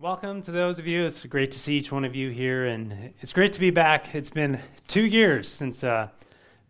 Welcome 0.00 0.40
to 0.42 0.50
those 0.50 0.78
of 0.78 0.86
you. 0.86 1.04
It's 1.04 1.26
great 1.26 1.50
to 1.50 1.58
see 1.58 1.74
each 1.74 1.92
one 1.92 2.06
of 2.06 2.16
you 2.16 2.30
here, 2.30 2.64
and 2.64 3.12
it's 3.20 3.34
great 3.34 3.52
to 3.52 3.60
be 3.60 3.68
back. 3.68 4.14
It's 4.14 4.30
been 4.30 4.58
two 4.88 5.04
years 5.04 5.46
since 5.46 5.84
uh, 5.84 6.08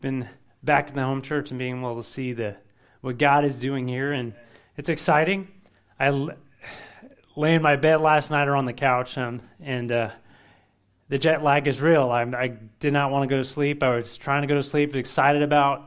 been 0.01 0.29
back 0.65 0.89
in 0.89 0.97
the 0.97 1.05
home 1.05 1.23
church 1.23 1.51
and 1.51 1.59
being 1.59 1.79
able 1.79 1.95
to 1.95 2.03
see 2.03 2.33
the 2.33 2.57
what 3.03 3.19
God 3.19 3.45
is 3.45 3.55
doing 3.55 3.87
here, 3.87 4.11
and 4.11 4.35
it's 4.77 4.89
exciting. 4.89 5.47
I 6.01 6.07
l- 6.07 6.31
lay 7.37 7.55
in 7.55 7.63
my 7.63 7.77
bed 7.77 8.01
last 8.01 8.33
night 8.33 8.49
or 8.49 8.57
on 8.57 8.65
the 8.65 8.73
couch, 8.73 9.17
um, 9.17 9.43
and 9.61 9.93
uh, 9.93 10.11
the 11.09 11.17
jet 11.17 11.45
lag 11.45 11.69
is 11.69 11.81
real. 11.81 12.11
I, 12.11 12.23
I, 12.23 12.57
did 12.81 12.93
not 12.93 13.13
want 13.13 13.31
to 13.31 13.33
go 13.33 13.41
to 13.41 13.49
sleep. 13.49 13.85
I 13.85 13.95
was 13.95 14.17
trying 14.17 14.43
to 14.43 14.49
go 14.49 14.57
to 14.57 14.63
sleep, 14.65 14.97
excited 14.97 15.43
about 15.43 15.85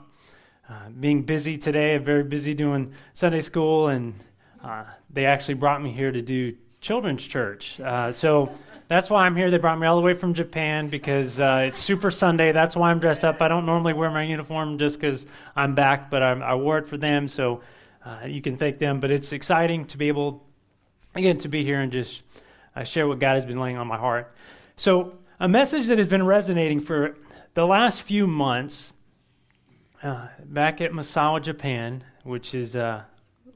uh, 0.70 0.88
being 0.98 1.24
busy 1.24 1.58
today. 1.58 1.96
I'm 1.96 2.06
very 2.06 2.24
busy 2.24 2.54
doing 2.54 2.94
Sunday 3.14 3.42
school, 3.42 3.90
and 3.90 4.14
uh, 4.64 4.86
they 5.10 5.26
actually 5.26 5.56
brought 5.56 5.84
me 5.84 5.92
here 5.92 6.14
to 6.14 6.22
do 6.22 6.56
children's 6.84 7.26
church. 7.26 7.80
Uh, 7.80 8.12
so 8.14 8.52
that's 8.90 9.10
why 9.10 9.26
I'm 9.26 9.36
here. 9.36 9.50
They 9.50 9.58
brought 9.58 9.80
me 9.80 9.88
all 9.88 9.96
the 9.96 10.02
way 10.02 10.14
from 10.14 10.34
Japan 10.34 10.90
because 10.90 11.40
uh, 11.40 11.64
it's 11.68 11.80
Super 11.80 12.12
Sunday. 12.12 12.52
That's 12.52 12.76
why 12.76 12.92
I'm 12.92 13.00
dressed 13.00 13.24
up. 13.24 13.42
I 13.42 13.48
don't 13.48 13.66
normally 13.66 13.94
wear 13.94 14.12
my 14.12 14.24
uniform 14.24 14.78
just 14.78 15.00
because 15.00 15.26
I'm 15.56 15.74
back, 15.76 16.12
but 16.12 16.22
I'm, 16.22 16.44
i 16.44 16.54
wore 16.54 16.78
it 16.78 16.88
for 16.88 16.98
them. 16.98 17.30
So 17.30 17.62
uh, 18.06 18.26
you 18.28 18.42
can 18.42 18.58
thank 18.58 18.80
them. 18.80 19.00
But 19.00 19.12
it's 19.12 19.32
exciting 19.32 19.86
to 19.88 19.98
be 19.98 20.10
able, 20.10 20.46
again, 21.16 21.38
to 21.40 21.48
be 21.48 21.64
here 21.64 21.80
and 21.80 21.92
just 21.92 22.22
uh, 22.76 22.84
share 22.84 23.08
what 23.08 23.20
God 23.20 23.36
has 23.36 23.46
been 23.46 23.58
laying 23.58 23.78
on 23.78 23.88
my 23.88 23.98
heart. 23.98 24.36
So 24.76 25.18
a 25.40 25.48
message 25.48 25.88
that 25.88 25.98
has 25.98 26.10
been 26.10 26.26
resonating 26.26 26.82
for 26.82 27.16
the 27.54 27.66
last 27.66 28.02
few 28.02 28.28
months 28.28 28.92
uh, 30.04 30.28
back 30.44 30.82
at 30.82 30.92
Misawa, 30.92 31.42
Japan, 31.42 32.04
which 32.26 32.54
is 32.54 32.76
uh, 32.76 33.04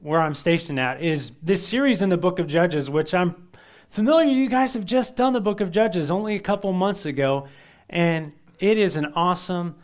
where 0.00 0.20
I'm 0.20 0.34
stationed 0.34 0.78
at, 0.78 1.02
is 1.02 1.32
this 1.42 1.66
series 1.66 2.02
in 2.02 2.08
the 2.08 2.16
book 2.16 2.38
of 2.38 2.46
Judges, 2.46 2.88
which 2.88 3.12
I'm 3.12 3.48
familiar. 3.88 4.30
You 4.30 4.48
guys 4.48 4.74
have 4.74 4.84
just 4.84 5.16
done 5.16 5.32
the 5.32 5.40
book 5.40 5.60
of 5.60 5.70
Judges 5.70 6.10
only 6.10 6.36
a 6.36 6.40
couple 6.40 6.72
months 6.72 7.04
ago, 7.04 7.48
and 7.88 8.32
it 8.60 8.78
is 8.78 8.96
an 8.96 9.06
awesome 9.14 9.76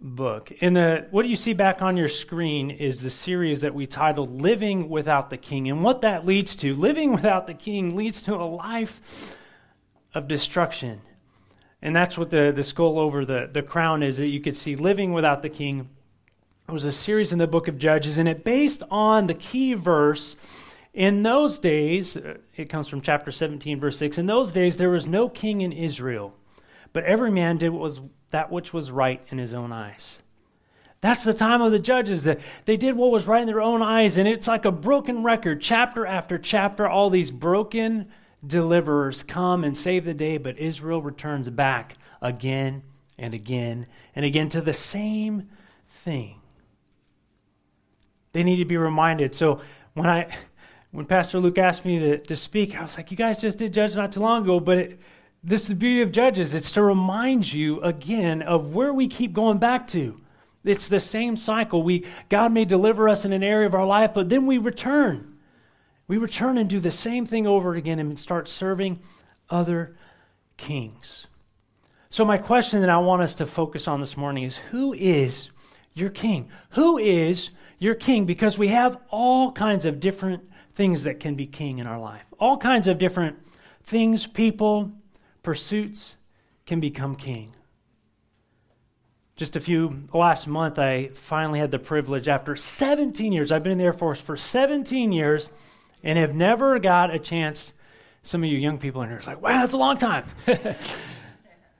book. 0.00 0.50
In 0.52 0.74
the 0.74 1.06
what 1.10 1.26
you 1.28 1.36
see 1.36 1.52
back 1.52 1.82
on 1.82 1.96
your 1.96 2.08
screen 2.08 2.70
is 2.70 3.00
the 3.00 3.10
series 3.10 3.60
that 3.60 3.74
we 3.74 3.86
titled 3.86 4.40
Living 4.40 4.88
Without 4.88 5.30
the 5.30 5.36
King. 5.36 5.68
And 5.68 5.84
what 5.84 6.00
that 6.00 6.24
leads 6.24 6.56
to, 6.56 6.74
living 6.74 7.12
without 7.12 7.46
the 7.46 7.54
king 7.54 7.94
leads 7.94 8.22
to 8.22 8.34
a 8.34 8.44
life 8.44 9.36
of 10.14 10.26
destruction. 10.26 11.02
And 11.82 11.94
that's 11.94 12.18
what 12.18 12.30
the, 12.30 12.52
the 12.54 12.64
skull 12.64 12.98
over 12.98 13.24
the, 13.24 13.48
the 13.50 13.62
crown 13.62 14.02
is 14.02 14.16
that 14.16 14.28
you 14.28 14.40
could 14.40 14.56
see 14.56 14.74
living 14.76 15.12
without 15.12 15.42
the 15.42 15.48
king 15.48 15.88
it 16.70 16.74
was 16.74 16.84
a 16.84 16.92
series 16.92 17.32
in 17.32 17.38
the 17.38 17.48
book 17.48 17.66
of 17.66 17.78
Judges, 17.78 18.16
and 18.16 18.28
it 18.28 18.44
based 18.44 18.84
on 18.92 19.26
the 19.26 19.34
key 19.34 19.74
verse. 19.74 20.36
In 20.94 21.24
those 21.24 21.58
days, 21.58 22.16
uh, 22.16 22.36
it 22.56 22.68
comes 22.68 22.86
from 22.86 23.00
chapter 23.00 23.32
17, 23.32 23.80
verse 23.80 23.98
6. 23.98 24.18
In 24.18 24.26
those 24.26 24.52
days, 24.52 24.76
there 24.76 24.90
was 24.90 25.04
no 25.04 25.28
king 25.28 25.62
in 25.62 25.72
Israel, 25.72 26.32
but 26.92 27.02
every 27.04 27.30
man 27.30 27.56
did 27.56 27.70
what 27.70 27.82
was 27.82 28.00
that 28.30 28.52
which 28.52 28.72
was 28.72 28.92
right 28.92 29.20
in 29.30 29.38
his 29.38 29.52
own 29.52 29.72
eyes. 29.72 30.18
That's 31.00 31.24
the 31.24 31.34
time 31.34 31.60
of 31.60 31.72
the 31.72 31.80
judges 31.80 32.22
that 32.22 32.38
they 32.66 32.76
did 32.76 32.94
what 32.94 33.10
was 33.10 33.26
right 33.26 33.42
in 33.42 33.48
their 33.48 33.60
own 33.60 33.82
eyes, 33.82 34.16
and 34.16 34.28
it's 34.28 34.46
like 34.46 34.64
a 34.64 34.70
broken 34.70 35.24
record. 35.24 35.60
Chapter 35.60 36.06
after 36.06 36.38
chapter, 36.38 36.88
all 36.88 37.10
these 37.10 37.32
broken 37.32 38.08
deliverers 38.46 39.24
come 39.24 39.64
and 39.64 39.76
save 39.76 40.04
the 40.04 40.14
day, 40.14 40.38
but 40.38 40.56
Israel 40.56 41.02
returns 41.02 41.50
back 41.50 41.96
again 42.22 42.84
and 43.18 43.34
again 43.34 43.86
and 44.14 44.24
again 44.24 44.48
to 44.50 44.60
the 44.60 44.72
same 44.72 45.48
thing. 45.88 46.39
They 48.32 48.42
need 48.42 48.56
to 48.56 48.64
be 48.64 48.76
reminded. 48.76 49.34
So 49.34 49.60
when 49.94 50.08
I 50.08 50.34
when 50.92 51.06
Pastor 51.06 51.38
Luke 51.38 51.58
asked 51.58 51.84
me 51.84 51.98
to, 51.98 52.18
to 52.18 52.36
speak, 52.36 52.76
I 52.76 52.82
was 52.82 52.96
like, 52.96 53.10
you 53.10 53.16
guys 53.16 53.38
just 53.38 53.58
did 53.58 53.72
Judges 53.72 53.96
not 53.96 54.12
too 54.12 54.20
long 54.20 54.42
ago, 54.42 54.58
but 54.58 54.78
it, 54.78 55.00
this 55.42 55.62
is 55.62 55.68
the 55.68 55.74
beauty 55.74 56.02
of 56.02 56.12
Judges. 56.12 56.52
It's 56.52 56.72
to 56.72 56.82
remind 56.82 57.52
you 57.52 57.80
again 57.80 58.42
of 58.42 58.74
where 58.74 58.92
we 58.92 59.06
keep 59.06 59.32
going 59.32 59.58
back 59.58 59.86
to. 59.88 60.20
It's 60.64 60.88
the 60.88 61.00
same 61.00 61.36
cycle. 61.36 61.82
We 61.82 62.04
God 62.28 62.52
may 62.52 62.64
deliver 62.64 63.08
us 63.08 63.24
in 63.24 63.32
an 63.32 63.42
area 63.42 63.66
of 63.66 63.74
our 63.74 63.86
life, 63.86 64.12
but 64.12 64.28
then 64.28 64.46
we 64.46 64.58
return. 64.58 65.38
We 66.06 66.18
return 66.18 66.58
and 66.58 66.68
do 66.68 66.80
the 66.80 66.90
same 66.90 67.24
thing 67.24 67.46
over 67.46 67.74
again 67.74 67.98
and 67.98 68.18
start 68.18 68.48
serving 68.48 68.98
other 69.48 69.96
kings. 70.56 71.28
So 72.10 72.24
my 72.24 72.36
question 72.36 72.80
that 72.80 72.90
I 72.90 72.98
want 72.98 73.22
us 73.22 73.34
to 73.36 73.46
focus 73.46 73.86
on 73.86 74.00
this 74.00 74.16
morning 74.16 74.42
is 74.42 74.56
who 74.56 74.92
is 74.92 75.48
your 75.94 76.10
king? 76.10 76.50
Who 76.70 76.98
is 76.98 77.50
your 77.80 77.94
king 77.96 78.26
because 78.26 78.56
we 78.56 78.68
have 78.68 78.98
all 79.08 79.50
kinds 79.50 79.84
of 79.84 79.98
different 79.98 80.48
things 80.74 81.02
that 81.02 81.18
can 81.18 81.34
be 81.34 81.46
king 81.46 81.78
in 81.78 81.86
our 81.86 81.98
life. 81.98 82.22
All 82.38 82.56
kinds 82.56 82.86
of 82.86 82.98
different 82.98 83.38
things, 83.82 84.26
people, 84.26 84.92
pursuits 85.42 86.14
can 86.66 86.78
become 86.78 87.16
king. 87.16 87.52
Just 89.34 89.56
a 89.56 89.60
few, 89.60 90.04
last 90.12 90.46
month, 90.46 90.78
I 90.78 91.08
finally 91.08 91.58
had 91.58 91.70
the 91.70 91.78
privilege, 91.78 92.28
after 92.28 92.54
17 92.54 93.32
years, 93.32 93.50
I've 93.50 93.62
been 93.62 93.72
in 93.72 93.78
the 93.78 93.84
Air 93.84 93.94
Force 93.94 94.20
for 94.20 94.36
17 94.36 95.10
years 95.12 95.50
and 96.04 96.18
have 96.18 96.34
never 96.34 96.78
got 96.78 97.12
a 97.12 97.18
chance. 97.18 97.72
Some 98.22 98.44
of 98.44 98.50
you 98.50 98.58
young 98.58 98.76
people 98.76 99.00
in 99.00 99.08
here 99.08 99.18
are 99.18 99.22
like, 99.22 99.40
wow, 99.40 99.62
that's 99.62 99.72
a 99.72 99.78
long 99.78 99.96
time. 99.96 100.24
it 100.46 100.76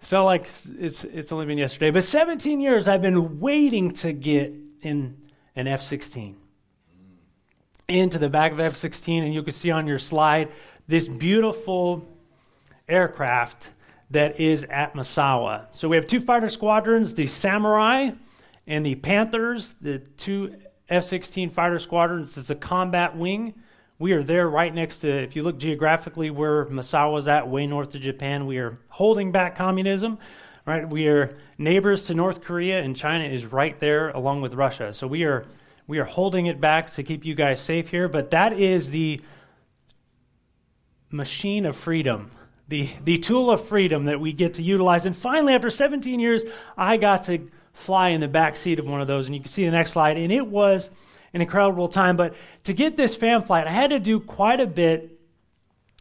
felt 0.00 0.24
like 0.24 0.48
it's, 0.78 1.04
it's 1.04 1.32
only 1.32 1.44
been 1.44 1.58
yesterday. 1.58 1.90
But 1.90 2.04
17 2.04 2.60
years 2.60 2.88
I've 2.88 3.02
been 3.02 3.40
waiting 3.40 3.92
to 3.96 4.14
get 4.14 4.54
in 4.80 5.19
an 5.56 5.66
F 5.66 5.82
16. 5.82 6.36
Into 7.88 8.18
the 8.18 8.28
back 8.28 8.52
of 8.52 8.60
F 8.60 8.76
16, 8.76 9.24
and 9.24 9.34
you 9.34 9.42
can 9.42 9.52
see 9.52 9.70
on 9.70 9.86
your 9.86 9.98
slide 9.98 10.50
this 10.86 11.08
beautiful 11.08 12.06
aircraft 12.88 13.70
that 14.10 14.40
is 14.40 14.64
at 14.64 14.94
Misawa. 14.94 15.66
So 15.72 15.88
we 15.88 15.96
have 15.96 16.06
two 16.06 16.20
fighter 16.20 16.48
squadrons 16.48 17.14
the 17.14 17.26
Samurai 17.26 18.10
and 18.66 18.84
the 18.84 18.96
Panthers, 18.96 19.74
the 19.80 19.98
two 19.98 20.56
F 20.88 21.04
16 21.04 21.50
fighter 21.50 21.78
squadrons. 21.78 22.36
It's 22.36 22.50
a 22.50 22.54
combat 22.54 23.16
wing. 23.16 23.54
We 23.98 24.12
are 24.12 24.22
there 24.22 24.48
right 24.48 24.74
next 24.74 25.00
to, 25.00 25.10
if 25.10 25.36
you 25.36 25.42
look 25.42 25.58
geographically 25.58 26.30
where 26.30 26.64
Misawa 26.66 27.18
is 27.18 27.28
at, 27.28 27.48
way 27.48 27.66
north 27.66 27.94
of 27.94 28.00
Japan. 28.00 28.46
We 28.46 28.58
are 28.58 28.78
holding 28.88 29.30
back 29.30 29.56
communism. 29.56 30.18
Right? 30.70 30.88
We 30.88 31.08
are 31.08 31.36
neighbors 31.58 32.06
to 32.06 32.14
North 32.14 32.42
Korea, 32.42 32.80
and 32.80 32.96
China 32.96 33.24
is 33.24 33.44
right 33.44 33.76
there 33.80 34.10
along 34.10 34.40
with 34.40 34.54
Russia. 34.54 34.92
So 34.92 35.08
we 35.08 35.24
are 35.24 35.44
we 35.88 35.98
are 35.98 36.04
holding 36.04 36.46
it 36.46 36.60
back 36.60 36.90
to 36.90 37.02
keep 37.02 37.24
you 37.24 37.34
guys 37.34 37.60
safe 37.60 37.88
here. 37.88 38.06
But 38.06 38.30
that 38.30 38.52
is 38.52 38.90
the 38.90 39.20
machine 41.10 41.66
of 41.66 41.74
freedom, 41.74 42.30
the 42.68 42.88
the 43.02 43.18
tool 43.18 43.50
of 43.50 43.66
freedom 43.66 44.04
that 44.04 44.20
we 44.20 44.32
get 44.32 44.54
to 44.54 44.62
utilize. 44.62 45.06
And 45.06 45.16
finally, 45.16 45.54
after 45.54 45.70
17 45.70 46.20
years, 46.20 46.44
I 46.78 46.98
got 46.98 47.24
to 47.24 47.50
fly 47.72 48.10
in 48.10 48.20
the 48.20 48.28
back 48.28 48.54
seat 48.54 48.78
of 48.78 48.84
one 48.84 49.00
of 49.00 49.08
those, 49.08 49.26
and 49.26 49.34
you 49.34 49.40
can 49.40 49.50
see 49.50 49.64
the 49.64 49.72
next 49.72 49.90
slide. 49.90 50.18
And 50.18 50.30
it 50.30 50.46
was 50.46 50.88
an 51.34 51.40
incredible 51.40 51.88
time. 51.88 52.16
But 52.16 52.36
to 52.62 52.72
get 52.72 52.96
this 52.96 53.16
fan 53.16 53.42
flight, 53.42 53.66
I 53.66 53.72
had 53.72 53.90
to 53.90 53.98
do 53.98 54.20
quite 54.20 54.60
a 54.60 54.68
bit 54.68 55.18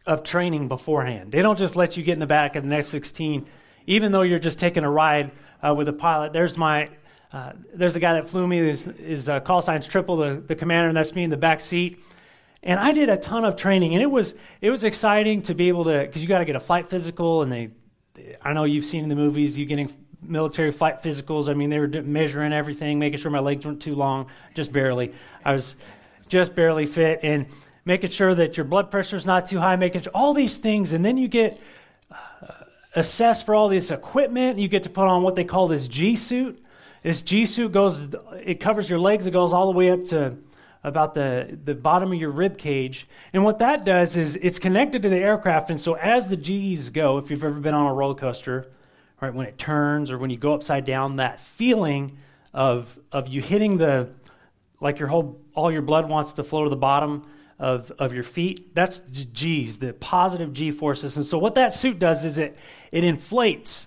of 0.06 0.22
training 0.22 0.68
beforehand. 0.68 1.32
They 1.32 1.42
don't 1.42 1.58
just 1.58 1.74
let 1.74 1.96
you 1.96 2.04
get 2.04 2.12
in 2.12 2.20
the 2.20 2.26
back 2.26 2.54
of 2.54 2.64
the 2.64 2.76
F 2.76 2.86
16 2.86 3.48
even 3.86 4.12
though 4.12 4.22
you're 4.22 4.38
just 4.38 4.58
taking 4.58 4.84
a 4.84 4.90
ride 4.90 5.32
uh, 5.66 5.74
with 5.74 5.88
a 5.88 5.92
pilot. 5.92 6.32
There's 6.32 6.56
my 6.56 6.88
uh, 7.32 7.52
there's 7.72 7.94
a 7.94 8.00
guy 8.00 8.14
that 8.14 8.26
flew 8.26 8.46
me. 8.46 8.58
His, 8.58 8.84
his 8.84 9.28
uh, 9.28 9.40
call 9.40 9.62
sign's 9.62 9.86
triple 9.86 10.16
the, 10.16 10.42
the 10.44 10.56
commander, 10.56 10.88
and 10.88 10.96
that's 10.96 11.14
me 11.14 11.22
in 11.22 11.30
the 11.30 11.36
back 11.36 11.60
seat. 11.60 12.02
And 12.62 12.78
I 12.78 12.92
did 12.92 13.08
a 13.08 13.16
ton 13.16 13.44
of 13.44 13.56
training, 13.56 13.94
and 13.94 14.02
it 14.02 14.10
was 14.10 14.34
it 14.60 14.70
was 14.70 14.84
exciting 14.84 15.42
to 15.42 15.54
be 15.54 15.68
able 15.68 15.84
to 15.84 16.00
because 16.00 16.22
you 16.22 16.28
got 16.28 16.40
to 16.40 16.44
get 16.44 16.56
a 16.56 16.60
flight 16.60 16.90
physical, 16.90 17.42
and 17.42 17.50
they, 17.50 17.70
I 18.42 18.52
know 18.52 18.64
you've 18.64 18.84
seen 18.84 19.02
in 19.04 19.08
the 19.08 19.16
movies 19.16 19.58
you 19.58 19.64
getting 19.64 19.94
military 20.20 20.70
flight 20.70 21.02
physicals. 21.02 21.48
I 21.48 21.54
mean, 21.54 21.70
they 21.70 21.78
were 21.78 21.88
measuring 21.88 22.52
everything, 22.52 22.98
making 22.98 23.20
sure 23.20 23.30
my 23.30 23.38
legs 23.38 23.64
weren't 23.64 23.80
too 23.80 23.94
long, 23.94 24.26
just 24.54 24.72
barely. 24.72 25.14
I 25.44 25.52
was 25.52 25.76
just 26.28 26.54
barely 26.54 26.84
fit, 26.84 27.20
and 27.22 27.46
making 27.84 28.10
sure 28.10 28.34
that 28.34 28.56
your 28.56 28.64
blood 28.64 28.90
pressure 28.90 29.16
is 29.16 29.24
not 29.24 29.46
too 29.46 29.58
high, 29.58 29.76
making 29.76 30.02
sure 30.02 30.12
all 30.14 30.34
these 30.34 30.58
things, 30.58 30.92
and 30.92 31.02
then 31.02 31.16
you 31.16 31.28
get 31.28 31.58
assessed 32.94 33.46
for 33.46 33.54
all 33.54 33.68
this 33.68 33.90
equipment. 33.90 34.58
You 34.58 34.68
get 34.68 34.82
to 34.84 34.90
put 34.90 35.06
on 35.06 35.22
what 35.22 35.36
they 35.36 35.44
call 35.44 35.68
this 35.68 35.88
G 35.88 36.16
suit. 36.16 36.62
This 37.02 37.22
G 37.22 37.46
suit 37.46 37.72
goes, 37.72 38.02
it 38.44 38.60
covers 38.60 38.90
your 38.90 38.98
legs, 38.98 39.26
it 39.26 39.30
goes 39.30 39.52
all 39.52 39.72
the 39.72 39.76
way 39.76 39.90
up 39.90 40.04
to 40.06 40.36
about 40.82 41.14
the, 41.14 41.58
the 41.64 41.74
bottom 41.74 42.12
of 42.12 42.18
your 42.18 42.30
rib 42.30 42.56
cage. 42.56 43.06
And 43.32 43.44
what 43.44 43.58
that 43.58 43.84
does 43.84 44.16
is 44.16 44.36
it's 44.36 44.58
connected 44.58 45.02
to 45.02 45.08
the 45.08 45.18
aircraft. 45.18 45.70
And 45.70 45.80
so 45.80 45.94
as 45.94 46.28
the 46.28 46.36
G's 46.36 46.90
go, 46.90 47.18
if 47.18 47.30
you've 47.30 47.44
ever 47.44 47.60
been 47.60 47.74
on 47.74 47.86
a 47.86 47.92
roller 47.92 48.14
coaster, 48.14 48.66
right, 49.20 49.32
when 49.32 49.46
it 49.46 49.58
turns 49.58 50.10
or 50.10 50.18
when 50.18 50.30
you 50.30 50.38
go 50.38 50.54
upside 50.54 50.84
down, 50.86 51.16
that 51.16 51.38
feeling 51.38 52.18
of, 52.54 52.98
of 53.12 53.28
you 53.28 53.42
hitting 53.42 53.76
the, 53.76 54.08
like 54.80 54.98
your 54.98 55.08
whole, 55.08 55.38
all 55.54 55.70
your 55.70 55.82
blood 55.82 56.08
wants 56.08 56.32
to 56.34 56.44
flow 56.44 56.64
to 56.64 56.70
the 56.70 56.76
bottom 56.76 57.26
of, 57.60 57.92
of 57.98 58.14
your 58.14 58.22
feet. 58.22 58.74
That's 58.74 59.00
G's, 59.00 59.76
the 59.78 59.92
positive 59.92 60.52
G 60.52 60.70
forces. 60.70 61.16
And 61.16 61.26
so 61.26 61.38
what 61.38 61.54
that 61.54 61.74
suit 61.74 61.98
does 61.98 62.24
is 62.24 62.38
it, 62.38 62.56
it 62.90 63.04
inflates. 63.04 63.86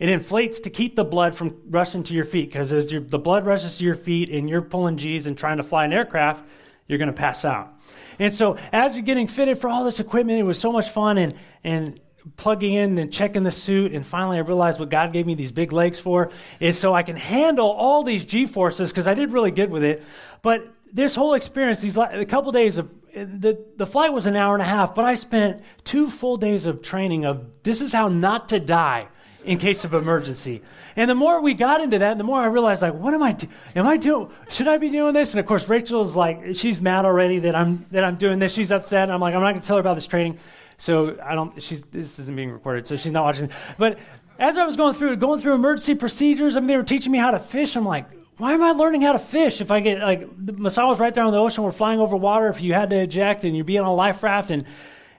It 0.00 0.08
inflates 0.08 0.58
to 0.60 0.70
keep 0.70 0.96
the 0.96 1.04
blood 1.04 1.34
from 1.34 1.56
rushing 1.70 2.02
to 2.02 2.14
your 2.14 2.24
feet 2.24 2.50
because 2.50 2.72
as 2.72 2.86
the 2.86 3.00
blood 3.00 3.46
rushes 3.46 3.78
to 3.78 3.84
your 3.84 3.94
feet 3.94 4.28
and 4.28 4.50
you're 4.50 4.60
pulling 4.60 4.96
G's 4.96 5.28
and 5.28 5.38
trying 5.38 5.58
to 5.58 5.62
fly 5.62 5.84
an 5.84 5.92
aircraft, 5.92 6.44
you're 6.88 6.98
going 6.98 7.10
to 7.10 7.16
pass 7.16 7.44
out. 7.44 7.80
And 8.18 8.34
so, 8.34 8.58
as 8.72 8.96
you're 8.96 9.04
getting 9.04 9.28
fitted 9.28 9.58
for 9.58 9.70
all 9.70 9.84
this 9.84 10.00
equipment, 10.00 10.40
it 10.40 10.42
was 10.42 10.58
so 10.58 10.72
much 10.72 10.90
fun 10.90 11.16
and, 11.16 11.34
and 11.62 12.00
plugging 12.36 12.74
in 12.74 12.98
and 12.98 13.12
checking 13.12 13.44
the 13.44 13.52
suit. 13.52 13.92
And 13.92 14.04
finally, 14.04 14.36
I 14.36 14.40
realized 14.40 14.80
what 14.80 14.90
God 14.90 15.12
gave 15.12 15.26
me 15.26 15.34
these 15.36 15.52
big 15.52 15.72
legs 15.72 16.00
for 16.00 16.30
is 16.58 16.76
so 16.76 16.92
I 16.92 17.04
can 17.04 17.16
handle 17.16 17.70
all 17.70 18.02
these 18.02 18.24
G 18.24 18.46
forces 18.46 18.90
because 18.90 19.06
I 19.06 19.14
did 19.14 19.32
really 19.32 19.52
good 19.52 19.70
with 19.70 19.84
it. 19.84 20.02
But 20.42 20.66
this 20.92 21.14
whole 21.14 21.34
experience, 21.34 21.80
these 21.80 21.96
a 21.96 22.26
couple 22.26 22.50
days 22.52 22.76
of 22.76 22.90
the, 23.14 23.64
the 23.76 23.86
flight 23.86 24.12
was 24.12 24.26
an 24.26 24.36
hour 24.36 24.54
and 24.54 24.62
a 24.62 24.66
half, 24.66 24.94
but 24.94 25.04
I 25.04 25.14
spent 25.14 25.62
two 25.84 26.08
full 26.08 26.36
days 26.36 26.66
of 26.66 26.82
training 26.82 27.24
of 27.24 27.44
this 27.62 27.80
is 27.80 27.92
how 27.92 28.08
not 28.08 28.48
to 28.50 28.60
die 28.60 29.08
in 29.44 29.58
case 29.58 29.84
of 29.84 29.92
emergency. 29.92 30.62
And 30.96 31.10
the 31.10 31.14
more 31.14 31.40
we 31.40 31.54
got 31.54 31.80
into 31.80 31.98
that, 31.98 32.16
the 32.18 32.24
more 32.24 32.40
I 32.40 32.46
realized, 32.46 32.82
like, 32.82 32.94
what 32.94 33.12
am 33.12 33.22
I? 33.22 33.32
Do- 33.32 33.48
am 33.74 33.86
I 33.86 33.96
doing? 33.96 34.30
Should 34.48 34.68
I 34.68 34.78
be 34.78 34.88
doing 34.88 35.14
this? 35.14 35.34
And 35.34 35.40
of 35.40 35.46
course, 35.46 35.68
Rachel's 35.68 36.16
like, 36.16 36.54
she's 36.54 36.80
mad 36.80 37.04
already 37.04 37.40
that 37.40 37.54
I'm 37.54 37.86
that 37.90 38.04
I'm 38.04 38.16
doing 38.16 38.38
this. 38.38 38.52
She's 38.52 38.70
upset. 38.72 39.10
I'm 39.10 39.20
like, 39.20 39.34
I'm 39.34 39.40
not 39.40 39.50
going 39.50 39.60
to 39.60 39.66
tell 39.66 39.76
her 39.76 39.80
about 39.80 39.94
this 39.94 40.06
training. 40.06 40.38
So 40.78 41.18
I 41.22 41.34
don't. 41.34 41.62
She's 41.62 41.82
this 41.82 42.18
isn't 42.18 42.36
being 42.36 42.50
recorded, 42.50 42.86
so 42.86 42.96
she's 42.96 43.12
not 43.12 43.24
watching. 43.24 43.50
But 43.78 43.98
as 44.38 44.56
I 44.58 44.64
was 44.64 44.76
going 44.76 44.94
through 44.94 45.16
going 45.16 45.40
through 45.40 45.54
emergency 45.54 45.94
procedures, 45.94 46.56
I 46.56 46.60
mean, 46.60 46.68
they 46.68 46.76
were 46.76 46.82
teaching 46.82 47.12
me 47.12 47.18
how 47.18 47.30
to 47.30 47.38
fish. 47.38 47.76
I'm 47.76 47.84
like, 47.84 48.06
why 48.38 48.52
am 48.52 48.62
I 48.62 48.72
learning 48.72 49.02
how 49.02 49.12
to 49.12 49.18
fish 49.18 49.60
if 49.60 49.70
I 49.70 49.80
get 49.80 50.00
like 50.00 50.26
the 50.44 50.52
Masai 50.52 50.84
was 50.84 50.98
right 50.98 51.12
there 51.12 51.24
on 51.24 51.32
the 51.32 51.38
ocean, 51.38 51.64
we're 51.64 51.72
flying 51.72 52.00
over 52.00 52.16
water. 52.16 52.48
If 52.48 52.60
you 52.60 52.72
had 52.72 52.90
to 52.90 53.00
eject 53.00 53.44
and 53.44 53.54
you're 53.54 53.64
being 53.64 53.80
on 53.80 53.86
a 53.86 53.94
life 53.94 54.22
raft 54.22 54.50
and 54.50 54.64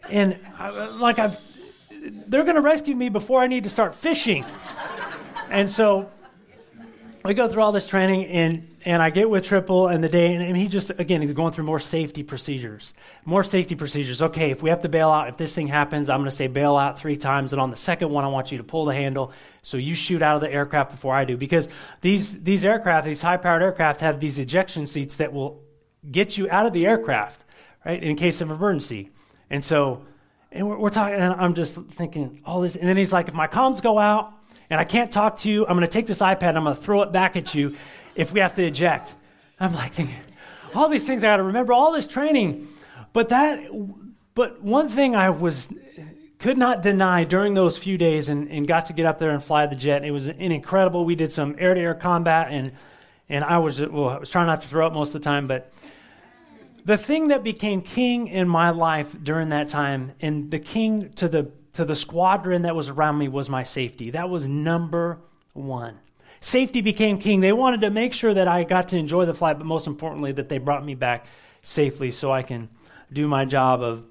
and 0.09 0.39
I, 0.57 0.69
like 0.69 1.19
I've 1.19 1.37
they're 2.27 2.43
to 2.43 2.61
rescue 2.61 2.95
me 2.95 3.09
before 3.09 3.41
I 3.41 3.47
need 3.47 3.63
to 3.63 3.69
start 3.69 3.95
fishing. 3.95 4.45
and 5.49 5.69
so 5.69 6.09
we 7.23 7.33
go 7.33 7.47
through 7.47 7.61
all 7.61 7.71
this 7.71 7.85
training, 7.85 8.25
and, 8.25 8.75
and 8.83 9.01
I 9.01 9.09
get 9.09 9.29
with 9.29 9.45
Triple 9.45 9.87
and 9.87 10.03
the 10.03 10.09
day, 10.09 10.33
and, 10.33 10.43
and 10.43 10.57
he 10.57 10.67
just, 10.67 10.89
again, 10.89 11.21
he's 11.21 11.31
going 11.31 11.53
through 11.53 11.63
more 11.63 11.79
safety 11.79 12.21
procedures. 12.21 12.93
More 13.23 13.43
safety 13.43 13.75
procedures. 13.75 14.21
Okay, 14.21 14.51
if 14.51 14.61
we 14.61 14.69
have 14.69 14.81
to 14.81 14.89
bail 14.89 15.09
out, 15.09 15.29
if 15.29 15.37
this 15.37 15.55
thing 15.55 15.67
happens, 15.67 16.09
I'm 16.09 16.19
going 16.19 16.29
to 16.29 16.35
say 16.35 16.47
bail 16.47 16.75
out 16.75 16.99
three 16.99 17.15
times, 17.15 17.53
and 17.53 17.61
on 17.61 17.71
the 17.71 17.77
second 17.77 18.09
one, 18.09 18.25
I 18.25 18.27
want 18.27 18.51
you 18.51 18.57
to 18.57 18.63
pull 18.63 18.85
the 18.85 18.93
handle 18.93 19.31
so 19.61 19.77
you 19.77 19.95
shoot 19.95 20.21
out 20.21 20.35
of 20.35 20.41
the 20.41 20.51
aircraft 20.51 20.91
before 20.91 21.15
I 21.15 21.23
do. 21.23 21.37
Because 21.37 21.69
these, 22.01 22.43
these 22.43 22.65
aircraft, 22.65 23.05
these 23.05 23.21
high 23.21 23.37
powered 23.37 23.61
aircraft, 23.61 24.01
have 24.01 24.19
these 24.19 24.37
ejection 24.37 24.85
seats 24.85 25.15
that 25.15 25.31
will 25.31 25.63
get 26.11 26.37
you 26.37 26.49
out 26.49 26.65
of 26.65 26.73
the 26.73 26.85
aircraft, 26.85 27.45
right, 27.85 28.03
in 28.03 28.17
case 28.17 28.41
of 28.41 28.51
emergency. 28.51 29.11
And 29.49 29.63
so 29.63 30.05
and 30.53 30.67
we're, 30.67 30.77
we're 30.77 30.89
talking, 30.89 31.15
and 31.15 31.33
I'm 31.33 31.55
just 31.55 31.75
thinking 31.75 32.41
all 32.45 32.61
this. 32.61 32.75
And 32.75 32.87
then 32.87 32.95
he's 32.95 33.11
like, 33.11 33.27
if 33.27 33.33
my 33.33 33.47
comms 33.47 33.81
go 33.81 33.97
out 33.97 34.33
and 34.69 34.79
I 34.79 34.83
can't 34.83 35.11
talk 35.11 35.37
to 35.37 35.49
you, 35.49 35.65
I'm 35.65 35.75
going 35.75 35.81
to 35.81 35.91
take 35.91 36.07
this 36.07 36.19
iPad, 36.19 36.55
I'm 36.55 36.63
going 36.63 36.75
to 36.75 36.81
throw 36.81 37.01
it 37.01 37.11
back 37.11 37.35
at 37.35 37.53
you 37.53 37.75
if 38.15 38.31
we 38.31 38.39
have 38.39 38.55
to 38.55 38.63
eject. 38.63 39.15
I'm 39.59 39.73
like 39.73 39.93
thinking, 39.93 40.15
all 40.73 40.89
these 40.89 41.05
things 41.05 41.23
I 41.23 41.27
got 41.27 41.37
to 41.37 41.43
remember, 41.43 41.73
all 41.73 41.91
this 41.91 42.07
training. 42.07 42.67
But 43.11 43.29
that, 43.29 43.69
but 44.33 44.61
one 44.61 44.89
thing 44.89 45.15
I 45.15 45.29
was 45.29 45.69
could 46.39 46.57
not 46.57 46.81
deny 46.81 47.23
during 47.23 47.53
those 47.53 47.77
few 47.77 47.97
days 47.97 48.27
and, 48.27 48.49
and 48.49 48.67
got 48.67 48.87
to 48.87 48.93
get 48.93 49.05
up 49.05 49.17
there 49.17 49.29
and 49.29 49.41
fly 49.41 49.65
the 49.65 49.75
jet. 49.75 50.03
It 50.03 50.11
was 50.11 50.27
an 50.27 50.39
incredible. 50.39 51.05
We 51.05 51.15
did 51.15 51.31
some 51.31 51.55
air 51.57 51.73
to 51.73 51.79
air 51.79 51.93
combat 51.93 52.47
and 52.51 52.73
and 53.29 53.43
I 53.43 53.59
was 53.59 53.79
well, 53.79 54.09
I 54.09 54.17
was 54.17 54.29
trying 54.29 54.47
not 54.47 54.61
to 54.61 54.67
throw 54.67 54.85
up 54.85 54.93
most 54.93 55.15
of 55.15 55.21
the 55.21 55.25
time, 55.25 55.47
but 55.47 55.71
the 56.85 56.97
thing 56.97 57.29
that 57.29 57.43
became 57.43 57.81
king 57.81 58.27
in 58.27 58.47
my 58.47 58.71
life 58.71 59.15
during 59.23 59.49
that 59.49 59.69
time, 59.69 60.11
and 60.19 60.51
the 60.51 60.59
king 60.59 61.11
to 61.13 61.29
the 61.29 61.49
to 61.73 61.85
the 61.85 61.95
squadron 61.95 62.63
that 62.63 62.75
was 62.75 62.89
around 62.89 63.17
me 63.17 63.27
was 63.27 63.49
my 63.49 63.63
safety. 63.63 64.11
That 64.11 64.29
was 64.29 64.47
number 64.47 65.19
one. 65.53 65.99
Safety 66.39 66.81
became 66.81 67.17
king. 67.17 67.39
They 67.39 67.53
wanted 67.53 67.81
to 67.81 67.89
make 67.89 68.13
sure 68.13 68.33
that 68.33 68.47
I 68.47 68.63
got 68.63 68.89
to 68.89 68.97
enjoy 68.97 69.25
the 69.25 69.33
flight, 69.33 69.57
but 69.57 69.65
most 69.65 69.87
importantly, 69.87 70.31
that 70.33 70.49
they 70.49 70.57
brought 70.57 70.85
me 70.85 70.93
back 70.93 71.25
safely 71.61 72.11
so 72.11 72.31
I 72.31 72.43
can 72.43 72.69
do 73.11 73.27
my 73.27 73.45
job 73.45 73.81
of 73.81 74.05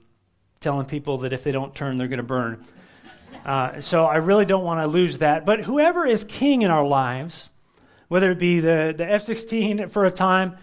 telling 0.61 0.87
people 0.87 1.19
that 1.19 1.32
if 1.32 1.44
they 1.44 1.53
don't 1.53 1.75
turn, 1.75 1.99
they're 1.99 2.09
going 2.09 2.19
to 2.19 2.23
burn. 2.23 2.64
Uh, 3.44 3.81
so 3.81 4.05
I 4.06 4.17
really 4.17 4.44
don't 4.44 4.64
want 4.64 4.81
to 4.81 4.87
lose 4.87 5.19
that. 5.19 5.44
But 5.44 5.64
whoever 5.64 6.06
is 6.06 6.25
king 6.25 6.62
in 6.62 6.70
our 6.70 6.87
lives, 6.87 7.50
whether 8.09 8.31
it 8.31 8.38
be 8.38 8.61
the, 8.61 8.94
the 8.97 9.11
F 9.11 9.25
16 9.25 9.88
for 9.88 10.05
a 10.05 10.11
time, 10.11 10.56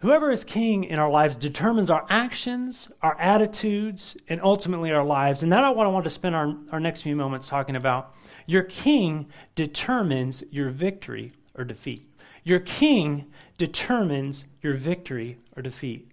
Whoever 0.00 0.30
is 0.30 0.44
king 0.44 0.84
in 0.84 1.00
our 1.00 1.10
lives 1.10 1.36
determines 1.36 1.90
our 1.90 2.06
actions, 2.08 2.88
our 3.02 3.18
attitudes, 3.20 4.16
and 4.28 4.40
ultimately 4.42 4.92
our 4.92 5.04
lives. 5.04 5.42
And 5.42 5.50
that's 5.50 5.74
what 5.74 5.86
I 5.86 5.90
want 5.90 6.04
to 6.04 6.10
spend 6.10 6.36
our, 6.36 6.54
our 6.70 6.78
next 6.78 7.00
few 7.00 7.16
moments 7.16 7.48
talking 7.48 7.74
about. 7.74 8.14
Your 8.46 8.62
king 8.62 9.28
determines 9.56 10.44
your 10.50 10.70
victory 10.70 11.32
or 11.56 11.64
defeat. 11.64 12.08
Your 12.44 12.60
king 12.60 13.26
determines 13.58 14.44
your 14.62 14.74
victory 14.74 15.38
or 15.56 15.62
defeat. 15.62 16.08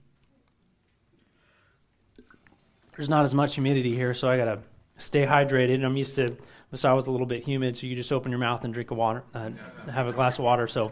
There's 2.95 3.09
not 3.09 3.23
as 3.23 3.35
much 3.35 3.53
humidity 3.53 3.93
here, 3.93 4.15
so 4.15 4.27
I 4.29 4.37
got 4.37 4.45
to 4.45 4.59
stay 4.97 5.27
hydrated. 5.27 5.85
I'm 5.85 5.95
used 5.95 6.15
to, 6.15 6.35
so 6.73 6.89
I 6.89 6.93
was 6.93 7.05
a 7.05 7.11
little 7.11 7.27
bit 7.27 7.45
humid, 7.45 7.77
so 7.77 7.85
you 7.85 7.95
just 7.95 8.11
open 8.11 8.31
your 8.31 8.39
mouth 8.39 8.63
and 8.63 8.73
drink 8.73 8.89
a 8.89 8.95
water, 8.95 9.23
uh, 9.35 9.51
have 9.91 10.07
a 10.07 10.11
glass 10.11 10.39
of 10.39 10.45
water. 10.45 10.65
So, 10.65 10.91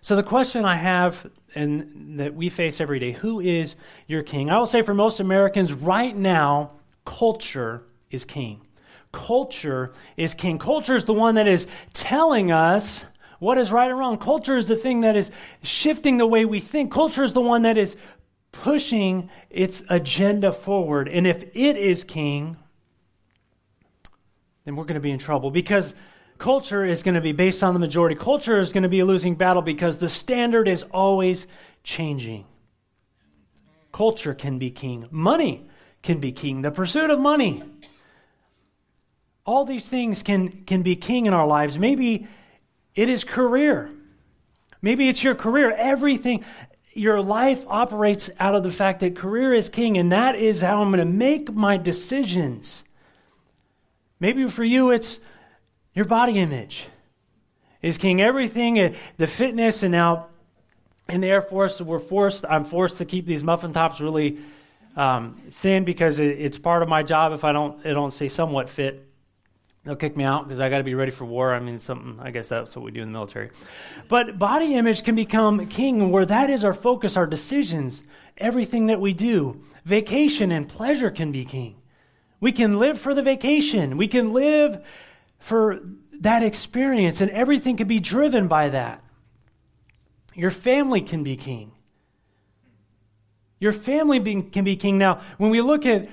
so 0.00 0.16
the 0.16 0.22
question 0.22 0.64
I 0.64 0.76
have 0.76 1.30
and 1.54 2.18
that 2.18 2.34
we 2.34 2.48
face 2.48 2.80
every 2.80 2.98
day. 2.98 3.12
Who 3.12 3.40
is 3.40 3.76
your 4.06 4.22
king? 4.22 4.50
I 4.50 4.58
will 4.58 4.66
say 4.66 4.82
for 4.82 4.94
most 4.94 5.20
Americans 5.20 5.72
right 5.72 6.16
now, 6.16 6.72
culture 7.04 7.84
is 8.10 8.24
king. 8.24 8.66
Culture 9.12 9.92
is 10.16 10.34
king. 10.34 10.58
Culture 10.58 10.96
is 10.96 11.04
the 11.04 11.12
one 11.12 11.34
that 11.34 11.46
is 11.46 11.66
telling 11.92 12.50
us 12.50 13.04
what 13.38 13.58
is 13.58 13.72
right 13.72 13.90
and 13.90 13.98
wrong. 13.98 14.18
Culture 14.18 14.56
is 14.56 14.66
the 14.66 14.76
thing 14.76 15.02
that 15.02 15.16
is 15.16 15.30
shifting 15.62 16.16
the 16.16 16.26
way 16.26 16.44
we 16.44 16.60
think. 16.60 16.92
Culture 16.92 17.24
is 17.24 17.32
the 17.32 17.40
one 17.40 17.62
that 17.62 17.76
is 17.76 17.96
pushing 18.52 19.28
its 19.50 19.82
agenda 19.88 20.52
forward. 20.52 21.08
And 21.08 21.26
if 21.26 21.42
it 21.54 21.76
is 21.76 22.04
king, 22.04 22.56
then 24.64 24.76
we're 24.76 24.84
going 24.84 24.94
to 24.94 25.00
be 25.00 25.10
in 25.10 25.18
trouble 25.18 25.50
because 25.50 25.94
culture 26.42 26.84
is 26.84 27.04
going 27.04 27.14
to 27.14 27.20
be 27.20 27.30
based 27.30 27.62
on 27.62 27.72
the 27.72 27.78
majority. 27.78 28.16
Culture 28.16 28.58
is 28.58 28.72
going 28.72 28.82
to 28.82 28.88
be 28.88 28.98
a 28.98 29.04
losing 29.04 29.36
battle 29.36 29.62
because 29.62 29.98
the 29.98 30.08
standard 30.08 30.66
is 30.66 30.82
always 30.90 31.46
changing. 31.84 32.44
Culture 33.92 34.34
can 34.34 34.58
be 34.58 34.68
king, 34.68 35.06
money 35.12 35.68
can 36.02 36.18
be 36.18 36.32
king, 36.32 36.62
the 36.62 36.72
pursuit 36.72 37.10
of 37.10 37.20
money. 37.20 37.62
All 39.46 39.64
these 39.64 39.86
things 39.86 40.24
can, 40.24 40.64
can 40.64 40.82
be 40.82 40.96
king 40.96 41.26
in 41.26 41.32
our 41.32 41.46
lives. 41.46 41.78
Maybe 41.78 42.26
it 42.96 43.08
is 43.08 43.22
career. 43.22 43.88
Maybe 44.80 45.08
it's 45.08 45.22
your 45.22 45.36
career. 45.36 45.70
Everything, 45.70 46.44
your 46.92 47.20
life 47.20 47.64
operates 47.68 48.30
out 48.40 48.56
of 48.56 48.64
the 48.64 48.72
fact 48.72 48.98
that 49.00 49.14
career 49.14 49.54
is 49.54 49.68
king, 49.68 49.96
and 49.96 50.10
that 50.10 50.34
is 50.34 50.60
how 50.60 50.82
I'm 50.82 50.88
going 50.88 50.98
to 50.98 51.04
make 51.04 51.52
my 51.52 51.76
decisions. 51.76 52.82
Maybe 54.18 54.48
for 54.48 54.64
you, 54.64 54.90
it's 54.90 55.20
your 55.94 56.04
body 56.04 56.38
image 56.38 56.84
is 57.82 57.98
king. 57.98 58.20
Everything, 58.20 58.78
uh, 58.78 58.94
the 59.16 59.26
fitness, 59.26 59.82
and 59.82 59.92
now 59.92 60.28
in 61.08 61.20
the 61.20 61.28
Air 61.28 61.42
Force, 61.42 61.80
we're 61.80 61.98
forced, 61.98 62.44
I'm 62.48 62.64
forced 62.64 62.98
to 62.98 63.04
keep 63.04 63.26
these 63.26 63.42
muffin 63.42 63.72
tops 63.72 64.00
really 64.00 64.38
um, 64.96 65.34
thin 65.50 65.84
because 65.84 66.18
it, 66.18 66.38
it's 66.38 66.58
part 66.58 66.82
of 66.82 66.88
my 66.88 67.02
job. 67.02 67.32
If 67.32 67.44
I 67.44 67.52
don't, 67.52 67.84
I 67.84 67.90
don't 67.90 68.12
stay 68.12 68.28
somewhat 68.28 68.70
fit, 68.70 69.06
they'll 69.84 69.96
kick 69.96 70.16
me 70.16 70.24
out 70.24 70.46
because 70.46 70.60
I 70.60 70.68
got 70.70 70.78
to 70.78 70.84
be 70.84 70.94
ready 70.94 71.10
for 71.10 71.24
war. 71.24 71.52
I 71.52 71.60
mean, 71.60 71.78
something. 71.78 72.18
I 72.20 72.30
guess 72.30 72.48
that's 72.48 72.76
what 72.76 72.84
we 72.84 72.90
do 72.90 73.02
in 73.02 73.08
the 73.08 73.12
military. 73.12 73.50
But 74.08 74.38
body 74.38 74.74
image 74.74 75.02
can 75.04 75.14
become 75.14 75.66
king, 75.66 76.10
where 76.10 76.26
that 76.26 76.50
is 76.50 76.64
our 76.64 76.74
focus, 76.74 77.16
our 77.16 77.26
decisions, 77.26 78.02
everything 78.38 78.86
that 78.86 79.00
we 79.00 79.12
do. 79.12 79.60
Vacation 79.84 80.52
and 80.52 80.68
pleasure 80.68 81.10
can 81.10 81.32
be 81.32 81.44
king. 81.44 81.76
We 82.40 82.52
can 82.52 82.78
live 82.78 82.98
for 82.98 83.14
the 83.14 83.22
vacation. 83.22 83.96
We 83.96 84.08
can 84.08 84.30
live 84.30 84.84
for 85.42 85.80
that 86.20 86.44
experience, 86.44 87.20
and 87.20 87.28
everything 87.32 87.76
can 87.76 87.88
be 87.88 87.98
driven 87.98 88.46
by 88.46 88.68
that. 88.68 89.02
Your 90.34 90.52
family 90.52 91.00
can 91.00 91.24
be 91.24 91.34
king. 91.34 91.72
Your 93.58 93.72
family 93.72 94.20
can 94.44 94.62
be 94.62 94.76
king. 94.76 94.98
Now, 94.98 95.20
when 95.38 95.50
we 95.50 95.60
look 95.60 95.84
at 95.84 96.08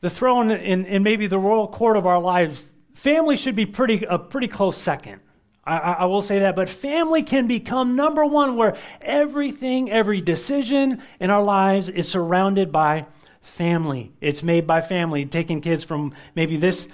the 0.00 0.08
throne 0.08 0.50
in 0.50 1.02
maybe 1.02 1.26
the 1.26 1.38
royal 1.38 1.68
court 1.68 1.98
of 1.98 2.06
our 2.06 2.18
lives, 2.18 2.68
family 2.94 3.36
should 3.36 3.54
be 3.54 3.66
pretty 3.66 4.04
a 4.08 4.18
pretty 4.18 4.48
close 4.48 4.78
second. 4.78 5.20
I, 5.62 5.76
I, 5.76 6.04
will 6.06 6.22
say 6.22 6.38
that, 6.38 6.56
but 6.56 6.66
family 6.70 7.22
can 7.22 7.46
become 7.46 7.96
number 7.96 8.24
one, 8.24 8.56
where 8.56 8.78
everything, 9.02 9.90
every 9.90 10.22
decision 10.22 11.02
in 11.20 11.28
our 11.28 11.42
lives 11.42 11.90
is 11.90 12.08
surrounded 12.08 12.72
by 12.72 13.04
family. 13.42 14.12
It's 14.22 14.42
made 14.42 14.66
by 14.66 14.80
family. 14.80 15.26
Taking 15.26 15.60
kids 15.60 15.84
from 15.84 16.14
maybe 16.34 16.56
this 16.56 16.88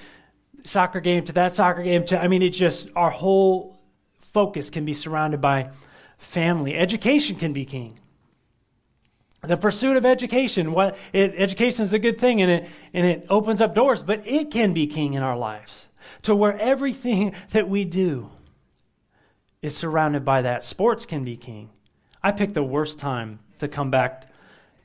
soccer 0.64 1.00
game 1.00 1.23
to 1.25 1.33
that 1.35 1.54
soccer 1.54 1.83
game 1.83 2.04
to, 2.06 2.21
I 2.21 2.28
mean, 2.28 2.42
it 2.42 2.50
just, 2.50 2.88
our 2.97 3.11
whole 3.11 3.78
focus 4.18 4.71
can 4.71 4.85
be 4.85 4.92
surrounded 4.92 5.40
by 5.40 5.71
family. 6.18 6.75
Education 6.75 7.37
can 7.37 7.52
be 7.52 7.64
king. 7.64 7.99
The 9.42 9.56
pursuit 9.56 9.97
of 9.97 10.06
education, 10.06 10.73
what 10.73 10.97
it, 11.12 11.35
education 11.37 11.85
is 11.85 11.92
a 11.92 11.99
good 11.99 12.18
thing 12.18 12.40
and 12.40 12.50
it, 12.50 12.68
and 12.94 13.06
it 13.06 13.26
opens 13.28 13.61
up 13.61 13.75
doors, 13.75 14.02
but 14.02 14.26
it 14.26 14.50
can 14.50 14.73
be 14.73 14.87
king 14.87 15.14
in 15.14 15.23
our 15.23 15.37
lives 15.37 15.88
to 16.23 16.35
where 16.35 16.59
everything 16.59 17.35
that 17.50 17.68
we 17.68 17.85
do 17.85 18.30
is 19.62 19.76
surrounded 19.76 20.25
by 20.25 20.42
that. 20.42 20.64
Sports 20.64 21.06
can 21.06 21.25
be 21.25 21.37
king. 21.37 21.71
I 22.23 22.33
picked 22.33 22.54
the 22.54 22.62
worst 22.62 22.99
time 22.99 23.38
to 23.59 23.68
come 23.68 23.90
back 23.90 24.30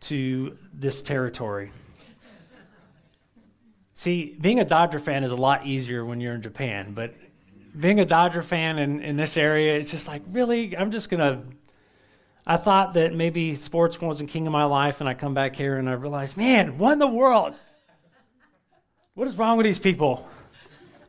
to 0.01 0.57
this 0.73 1.01
territory. 1.01 1.71
See, 3.99 4.37
being 4.39 4.61
a 4.61 4.63
Dodger 4.63 4.97
fan 4.97 5.25
is 5.25 5.33
a 5.33 5.35
lot 5.35 5.65
easier 5.65 6.05
when 6.05 6.21
you're 6.21 6.33
in 6.33 6.41
Japan, 6.41 6.93
but 6.93 7.13
being 7.77 7.99
a 7.99 8.05
Dodger 8.05 8.41
fan 8.41 8.79
in, 8.79 9.01
in 9.01 9.17
this 9.17 9.35
area, 9.35 9.77
it's 9.77 9.91
just 9.91 10.07
like, 10.07 10.21
really? 10.31 10.77
I'm 10.77 10.89
just 10.89 11.09
going 11.09 11.19
to. 11.19 11.43
I 12.47 12.55
thought 12.55 12.93
that 12.93 13.13
maybe 13.13 13.55
sports 13.55 13.99
wasn't 13.99 14.29
king 14.29 14.47
of 14.47 14.53
my 14.53 14.63
life, 14.63 15.01
and 15.01 15.09
I 15.09 15.15
come 15.15 15.33
back 15.33 15.53
here 15.53 15.75
and 15.75 15.89
I 15.89 15.95
realize, 15.95 16.37
man, 16.37 16.77
what 16.77 16.93
in 16.93 16.99
the 16.99 17.07
world? 17.07 17.55
What 19.15 19.27
is 19.27 19.37
wrong 19.37 19.57
with 19.57 19.65
these 19.65 19.79
people? 19.79 20.25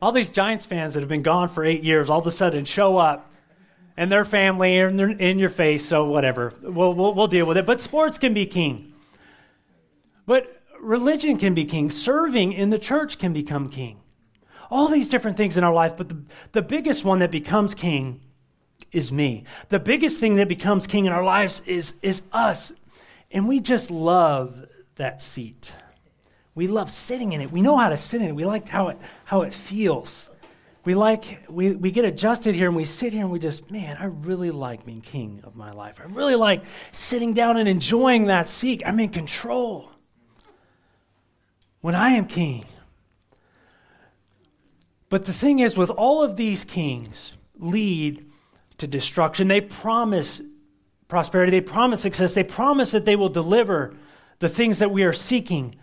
All 0.01 0.11
these 0.11 0.27
Giants 0.27 0.65
fans 0.65 0.93
that 0.95 0.99
have 0.99 1.07
been 1.07 1.23
gone 1.23 1.47
for 1.47 1.63
eight 1.63 1.85
years 1.85 2.09
all 2.09 2.19
of 2.19 2.27
a 2.27 2.31
sudden 2.31 2.65
show 2.65 2.97
up 2.97 3.31
and 3.95 4.11
their 4.11 4.25
family 4.25 4.77
are 4.81 4.89
in 4.89 5.39
your 5.39 5.49
face, 5.49 5.85
so 5.85 6.03
whatever. 6.03 6.51
We'll, 6.61 6.93
we'll, 6.93 7.13
we'll 7.13 7.27
deal 7.27 7.45
with 7.45 7.55
it. 7.55 7.65
But 7.65 7.79
sports 7.79 8.17
can 8.17 8.33
be 8.33 8.45
king. 8.45 8.91
But 10.25 10.60
religion 10.81 11.37
can 11.37 11.53
be 11.53 11.65
king. 11.65 11.89
Serving 11.89 12.53
in 12.53 12.69
the 12.69 12.79
church 12.79 13.17
can 13.17 13.33
become 13.33 13.69
king 13.69 14.01
all 14.71 14.87
these 14.87 15.09
different 15.09 15.35
things 15.35 15.57
in 15.57 15.63
our 15.63 15.73
life, 15.73 15.97
but 15.97 16.07
the, 16.07 16.17
the 16.53 16.61
biggest 16.61 17.03
one 17.03 17.19
that 17.19 17.29
becomes 17.29 17.75
king 17.75 18.21
is 18.91 19.11
me. 19.11 19.43
The 19.69 19.79
biggest 19.79 20.19
thing 20.19 20.37
that 20.37 20.47
becomes 20.47 20.87
king 20.87 21.05
in 21.05 21.11
our 21.11 21.23
lives 21.23 21.61
is, 21.65 21.93
is 22.01 22.23
us. 22.31 22.71
And 23.29 23.47
we 23.47 23.59
just 23.59 23.91
love 23.91 24.65
that 24.95 25.21
seat. 25.21 25.73
We 26.55 26.67
love 26.67 26.91
sitting 26.91 27.33
in 27.33 27.41
it. 27.41 27.51
We 27.51 27.61
know 27.61 27.77
how 27.77 27.89
to 27.89 27.97
sit 27.97 28.21
in 28.21 28.29
it. 28.29 28.35
We 28.35 28.45
like 28.45 28.67
how 28.69 28.87
it, 28.87 28.97
how 29.25 29.41
it 29.41 29.53
feels. 29.53 30.29
We 30.83 30.95
like, 30.95 31.45
we, 31.49 31.71
we 31.73 31.91
get 31.91 32.05
adjusted 32.05 32.55
here 32.55 32.67
and 32.67 32.75
we 32.75 32.85
sit 32.85 33.13
here 33.13 33.21
and 33.21 33.31
we 33.31 33.39
just, 33.39 33.69
man, 33.71 33.97
I 33.99 34.05
really 34.05 34.51
like 34.51 34.85
being 34.85 35.01
king 35.01 35.41
of 35.43 35.55
my 35.55 35.71
life. 35.71 36.01
I 36.01 36.05
really 36.05 36.35
like 36.35 36.63
sitting 36.91 37.33
down 37.33 37.57
and 37.57 37.69
enjoying 37.69 38.25
that 38.25 38.49
seat. 38.49 38.81
I'm 38.85 38.99
in 38.99 39.09
control. 39.09 39.90
When 41.81 41.95
I 41.95 42.11
am 42.11 42.25
king, 42.25 42.65
but 45.09 45.25
the 45.25 45.33
thing 45.33 45.59
is, 45.59 45.75
with 45.75 45.89
all 45.89 46.23
of 46.23 46.37
these 46.37 46.63
kings 46.63 47.33
lead 47.57 48.25
to 48.81 48.87
destruction. 48.87 49.47
They 49.47 49.61
promise 49.61 50.41
prosperity, 51.07 51.51
they 51.51 51.61
promise 51.61 52.01
success, 52.01 52.33
they 52.33 52.43
promise 52.43 52.91
that 52.91 53.05
they 53.05 53.15
will 53.15 53.29
deliver 53.29 53.93
the 54.39 54.49
things 54.49 54.79
that 54.79 54.89
we 54.89 55.03
are 55.03 55.13
seeking. 55.13 55.75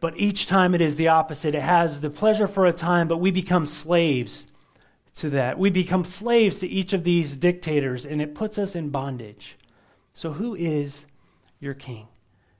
But 0.00 0.18
each 0.18 0.46
time 0.46 0.74
it 0.74 0.80
is 0.80 0.96
the 0.96 1.08
opposite. 1.08 1.54
It 1.54 1.62
has 1.62 2.00
the 2.00 2.10
pleasure 2.10 2.46
for 2.46 2.66
a 2.66 2.72
time, 2.72 3.08
but 3.08 3.18
we 3.18 3.30
become 3.30 3.66
slaves 3.66 4.46
to 5.14 5.30
that. 5.30 5.58
We 5.58 5.70
become 5.70 6.04
slaves 6.04 6.60
to 6.60 6.68
each 6.68 6.92
of 6.92 7.04
these 7.04 7.36
dictators, 7.36 8.04
and 8.04 8.20
it 8.20 8.34
puts 8.34 8.58
us 8.58 8.74
in 8.74 8.90
bondage. 8.90 9.56
So, 10.12 10.32
who 10.32 10.54
is 10.54 11.06
your 11.60 11.74
king? 11.74 12.08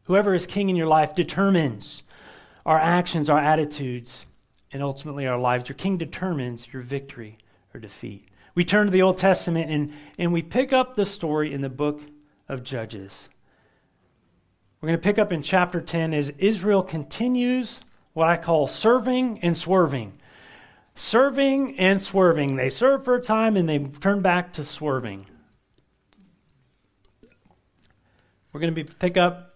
Whoever 0.05 0.35
is 0.35 0.47
king 0.47 0.71
in 0.71 0.77
your 0.77 0.87
life 0.87 1.15
determines 1.15 2.05
our 2.65 2.79
actions, 2.79 3.29
our 3.29 3.39
attitudes 3.39 4.27
and 4.73 4.83
ultimately 4.83 5.27
our 5.27 5.39
lives. 5.39 5.69
Your 5.69 5.77
king 5.77 5.97
determines 5.97 6.73
your 6.73 6.83
victory 6.83 7.39
or 7.75 7.81
defeat. 7.81 8.29
We 8.55 8.65
turn 8.65 8.87
to 8.87 8.93
the 8.93 9.03
Old 9.03 9.19
Testament 9.19 9.71
and, 9.71 9.93
and 10.19 10.33
we 10.33 10.43
pick 10.43 10.73
up 10.73 10.95
the 10.95 11.07
story 11.07 11.53
in 11.53 11.61
the 11.61 11.71
book 11.71 12.03
of 12.49 12.63
Judges. 12.63 13.29
We're 14.81 14.89
going 14.89 14.99
to 14.99 15.03
pick 15.03 15.19
up 15.19 15.33
in 15.33 15.43
chapter 15.43 15.81
10 15.81 16.13
as 16.13 16.31
Israel 16.39 16.83
continues 16.83 17.81
what 18.15 18.29
I 18.29 18.37
call 18.37 18.67
serving 18.67 19.39
and 19.41 19.57
swerving. 19.57 20.19
Serving 20.95 21.79
and 21.79 22.03
swerving. 22.03 22.57
They 22.57 22.69
serve 22.69 23.05
for 23.05 23.15
a 23.15 23.21
time 23.21 23.57
and 23.57 23.69
they 23.69 23.79
turn 23.79 24.21
back 24.21 24.53
to 24.55 24.65
swerving. 24.65 25.27
We're 28.53 28.61
going 28.61 28.75
to 28.75 28.85
be, 28.85 28.91
pick 28.99 29.17
up 29.17 29.52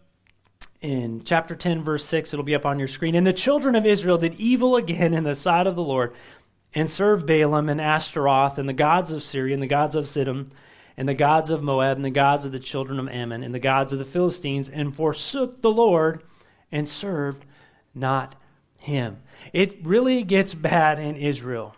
in 0.87 1.25
chapter 1.25 1.57
10, 1.57 1.83
verse 1.83 2.05
6. 2.05 2.33
It'll 2.33 2.45
be 2.45 2.55
up 2.55 2.65
on 2.65 2.79
your 2.79 2.87
screen. 2.87 3.17
And 3.17 3.27
the 3.27 3.33
children 3.33 3.75
of 3.75 3.85
Israel 3.85 4.19
did 4.19 4.35
evil 4.35 4.77
again 4.77 5.15
in 5.15 5.25
the 5.25 5.35
sight 5.35 5.67
of 5.67 5.75
the 5.75 5.83
Lord 5.83 6.15
and 6.75 6.89
served 6.89 7.27
Baalim 7.27 7.69
and 7.69 7.81
Ashtaroth 7.81 8.57
and 8.57 8.69
the 8.69 8.73
gods 8.73 9.11
of 9.11 9.25
Syria 9.25 9.55
and 9.55 9.63
the 9.63 9.67
gods 9.67 9.97
of 9.97 10.05
Zidon 10.05 10.51
and 10.97 11.09
the 11.09 11.15
gods 11.15 11.51
of 11.51 11.65
Moab 11.65 11.97
and 11.97 12.05
the 12.05 12.11
gods 12.11 12.45
of 12.45 12.53
the 12.53 12.61
children 12.61 13.01
of 13.01 13.09
Ammon 13.09 13.43
and 13.43 13.53
the 13.53 13.59
gods 13.59 13.93
of 13.93 13.99
the 13.99 14.05
Philistines 14.05 14.69
and 14.69 14.95
forsook 14.95 15.61
the 15.61 15.73
Lord 15.73 16.23
and 16.71 16.89
served 16.89 17.45
not 17.93 18.37
him. 18.79 19.19
It 19.53 19.85
really 19.85 20.23
gets 20.23 20.55
bad 20.55 21.01
in 21.01 21.17
Israel. 21.17 21.75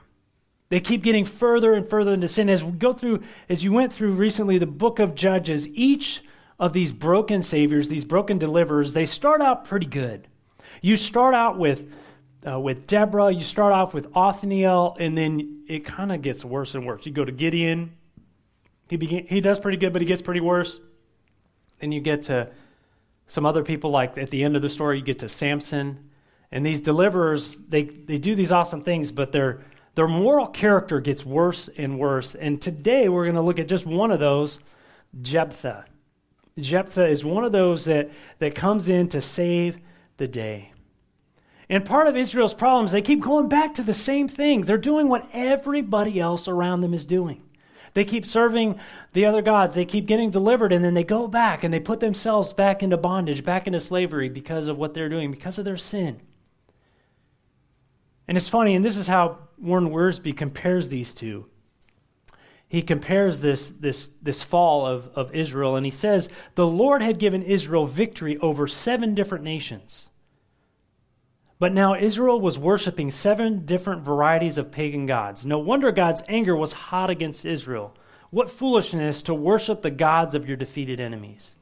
They 0.68 0.80
keep 0.80 1.02
getting 1.02 1.24
further 1.24 1.72
and 1.72 1.88
further 1.88 2.12
into 2.12 2.28
sin. 2.28 2.50
As 2.50 2.62
we 2.62 2.72
go 2.72 2.92
through, 2.92 3.22
as 3.48 3.64
you 3.64 3.72
went 3.72 3.90
through 3.90 4.12
recently 4.12 4.58
the 4.58 4.66
book 4.66 4.98
of 4.98 5.14
Judges, 5.14 5.66
each 5.68 6.22
of 6.58 6.72
these 6.72 6.92
broken 6.92 7.42
saviors, 7.42 7.88
these 7.88 8.04
broken 8.04 8.38
deliverers, 8.38 8.92
they 8.92 9.06
start 9.06 9.40
out 9.40 9.64
pretty 9.64 9.86
good. 9.86 10.26
You 10.82 10.96
start 10.96 11.34
out 11.34 11.58
with 11.58 11.90
uh, 12.46 12.58
with 12.58 12.86
Deborah, 12.86 13.32
you 13.32 13.42
start 13.42 13.72
off 13.72 13.92
with 13.92 14.06
Othniel, 14.14 14.96
and 15.00 15.18
then 15.18 15.64
it 15.68 15.84
kind 15.84 16.12
of 16.12 16.22
gets 16.22 16.44
worse 16.44 16.74
and 16.74 16.86
worse. 16.86 17.04
You 17.04 17.12
go 17.12 17.24
to 17.24 17.32
Gideon, 17.32 17.96
he 18.88 18.96
begin, 18.96 19.26
he 19.26 19.40
does 19.40 19.58
pretty 19.58 19.76
good, 19.76 19.92
but 19.92 20.00
he 20.00 20.06
gets 20.06 20.22
pretty 20.22 20.40
worse. 20.40 20.80
Then 21.78 21.90
you 21.92 22.00
get 22.00 22.24
to 22.24 22.48
some 23.26 23.44
other 23.44 23.62
people, 23.62 23.90
like 23.90 24.16
at 24.16 24.30
the 24.30 24.44
end 24.44 24.56
of 24.56 24.62
the 24.62 24.68
story, 24.68 24.98
you 24.98 25.04
get 25.04 25.18
to 25.20 25.28
Samson, 25.28 26.10
and 26.50 26.64
these 26.64 26.80
deliverers, 26.80 27.58
they 27.58 27.82
they 27.82 28.18
do 28.18 28.34
these 28.34 28.52
awesome 28.52 28.82
things, 28.82 29.12
but 29.12 29.32
their 29.32 29.60
their 29.94 30.08
moral 30.08 30.46
character 30.46 31.00
gets 31.00 31.26
worse 31.26 31.68
and 31.76 31.98
worse. 31.98 32.34
And 32.34 32.62
today 32.62 33.08
we're 33.08 33.24
going 33.24 33.34
to 33.34 33.42
look 33.42 33.58
at 33.58 33.66
just 33.66 33.84
one 33.84 34.12
of 34.12 34.20
those, 34.20 34.60
Jephthah. 35.20 35.86
Jephthah 36.60 37.06
is 37.06 37.24
one 37.24 37.44
of 37.44 37.52
those 37.52 37.84
that, 37.84 38.10
that 38.38 38.54
comes 38.54 38.88
in 38.88 39.08
to 39.10 39.20
save 39.20 39.78
the 40.16 40.28
day. 40.28 40.72
And 41.68 41.84
part 41.84 42.06
of 42.06 42.16
Israel's 42.16 42.54
problems, 42.54 42.92
they 42.92 43.02
keep 43.02 43.20
going 43.20 43.48
back 43.48 43.74
to 43.74 43.82
the 43.82 43.94
same 43.94 44.28
thing. 44.28 44.62
They're 44.62 44.78
doing 44.78 45.08
what 45.08 45.28
everybody 45.32 46.18
else 46.18 46.48
around 46.48 46.80
them 46.80 46.94
is 46.94 47.04
doing. 47.04 47.42
They 47.94 48.04
keep 48.04 48.26
serving 48.26 48.78
the 49.12 49.26
other 49.26 49.42
gods. 49.42 49.74
They 49.74 49.84
keep 49.84 50.06
getting 50.06 50.30
delivered, 50.30 50.72
and 50.72 50.84
then 50.84 50.94
they 50.94 51.04
go 51.04 51.26
back 51.26 51.64
and 51.64 51.72
they 51.72 51.80
put 51.80 52.00
themselves 52.00 52.52
back 52.52 52.82
into 52.82 52.96
bondage, 52.96 53.44
back 53.44 53.66
into 53.66 53.80
slavery 53.80 54.28
because 54.28 54.66
of 54.66 54.78
what 54.78 54.94
they're 54.94 55.08
doing, 55.08 55.30
because 55.30 55.58
of 55.58 55.64
their 55.64 55.76
sin. 55.76 56.20
And 58.26 58.36
it's 58.36 58.48
funny, 58.48 58.74
and 58.74 58.84
this 58.84 58.96
is 58.96 59.06
how 59.06 59.38
Warren 59.58 59.90
Wiersbe 59.90 60.36
compares 60.36 60.88
these 60.88 61.12
two 61.14 61.48
he 62.68 62.82
compares 62.82 63.40
this, 63.40 63.68
this, 63.68 64.10
this 64.20 64.42
fall 64.42 64.86
of, 64.86 65.08
of 65.14 65.34
Israel, 65.34 65.74
and 65.74 65.86
he 65.86 65.90
says, 65.90 66.28
The 66.54 66.66
Lord 66.66 67.00
had 67.00 67.18
given 67.18 67.42
Israel 67.42 67.86
victory 67.86 68.36
over 68.38 68.68
seven 68.68 69.14
different 69.14 69.42
nations. 69.42 70.10
But 71.58 71.72
now 71.72 71.94
Israel 71.94 72.40
was 72.40 72.58
worshiping 72.58 73.10
seven 73.10 73.64
different 73.64 74.02
varieties 74.02 74.58
of 74.58 74.70
pagan 74.70 75.06
gods. 75.06 75.46
No 75.46 75.58
wonder 75.58 75.90
God's 75.90 76.22
anger 76.28 76.54
was 76.54 76.72
hot 76.72 77.08
against 77.08 77.46
Israel. 77.46 77.96
What 78.30 78.50
foolishness 78.50 79.22
to 79.22 79.34
worship 79.34 79.80
the 79.80 79.90
gods 79.90 80.34
of 80.34 80.46
your 80.46 80.56
defeated 80.56 81.00
enemies. 81.00 81.52